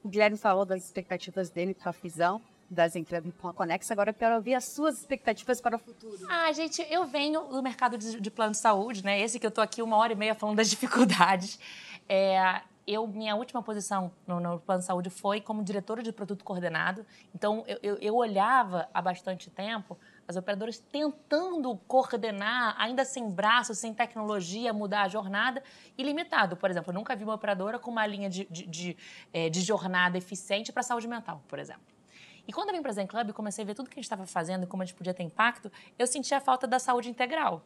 [0.03, 2.40] O Guilherme falou das expectativas dele com a fusão
[2.70, 3.90] das empresas com a Conex.
[3.90, 6.18] Agora eu quero ouvir as suas expectativas para o futuro.
[6.28, 9.18] Ah, gente, eu venho do mercado de, de plano de saúde, né?
[9.20, 11.59] Esse que eu tô aqui uma hora e meia falando das dificuldades.
[12.09, 16.44] É, eu, minha última posição no, no plano de saúde foi como diretora de produto
[16.44, 17.05] coordenado.
[17.34, 19.96] Então, eu, eu, eu olhava há bastante tempo
[20.29, 25.62] as operadoras tentando coordenar, ainda sem braço, sem tecnologia, mudar a jornada
[25.97, 26.55] e limitado.
[26.55, 28.97] Por exemplo, eu nunca vi uma operadora com uma linha de, de, de,
[29.33, 31.83] é, de jornada eficiente para saúde mental, por exemplo.
[32.47, 34.05] E quando eu vim para Zen Club e comecei a ver tudo que a gente
[34.05, 37.09] estava fazendo e como a gente podia ter impacto, eu senti a falta da saúde
[37.09, 37.64] integral.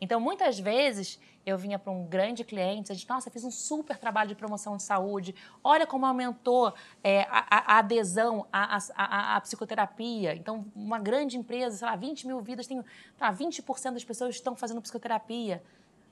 [0.00, 3.96] Então, muitas vezes, eu vinha para um grande cliente, a gente, nossa, fiz um super
[3.96, 9.40] trabalho de promoção de saúde, olha como aumentou é, a, a, adesão à, à, à,
[9.40, 10.34] psicoterapia.
[10.34, 12.82] Então, uma grande empresa, sei lá, 20 mil vidas, tem
[13.16, 15.62] tá, 20% das pessoas estão fazendo psicoterapia.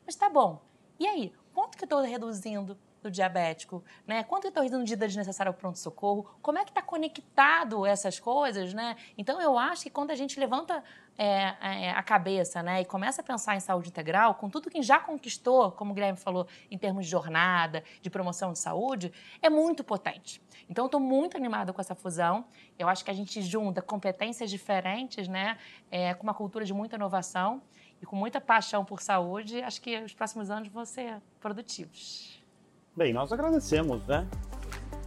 [0.07, 0.63] Mas tá bom.
[0.99, 4.25] E aí, quanto que eu estou reduzindo do diabético, né?
[4.25, 6.27] Quanto eu estou reduzindo de desnecessária ao pronto-socorro?
[6.41, 8.97] Como é que está conectado essas coisas, né?
[9.19, 10.83] Então, eu acho que quando a gente levanta
[11.17, 12.81] é, é, a cabeça, né?
[12.81, 16.19] E começa a pensar em saúde integral, com tudo que já conquistou, como o Guilherme
[16.19, 20.43] falou, em termos de jornada, de promoção de saúde, é muito potente.
[20.69, 22.45] Então, estou muito animada com essa fusão.
[22.79, 25.57] Eu acho que a gente junta competências diferentes, né?
[25.91, 27.63] É, com uma cultura de muita inovação
[28.01, 29.63] e com muita paixão por saúde.
[29.63, 32.43] Acho que os próximos anos vão ser produtivos.
[32.97, 34.27] Bem, nós agradecemos, né?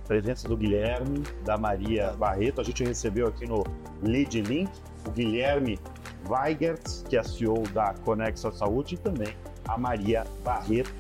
[0.03, 2.61] A presença do Guilherme, da Maria Barreto.
[2.61, 3.63] A gente recebeu aqui no
[4.01, 4.71] Lead Link
[5.07, 5.79] o Guilherme
[6.27, 9.35] Weigert, que é CEO da Conexa Saúde, e também
[9.67, 10.93] a Maria Barreto,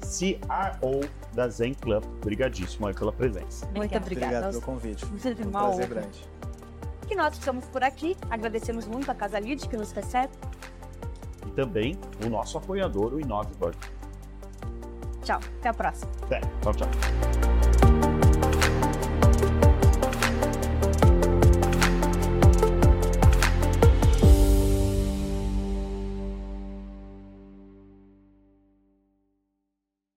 [0.00, 1.00] CRO
[1.32, 2.04] da Zen Club.
[2.22, 3.66] Obrigadíssimo aí pela presença.
[3.74, 4.26] Muito obrigada.
[4.26, 5.06] Obrigado pelo convite.
[5.06, 6.28] Muito um prazer grande.
[7.10, 8.16] E nós ficamos por aqui.
[8.30, 10.32] Agradecemos muito a Casa Lid que nos recebe.
[11.46, 13.50] E também o nosso apoiador, o Inove
[15.22, 16.10] Tchau, até a próxima.
[16.22, 17.63] Até, tchau, tchau.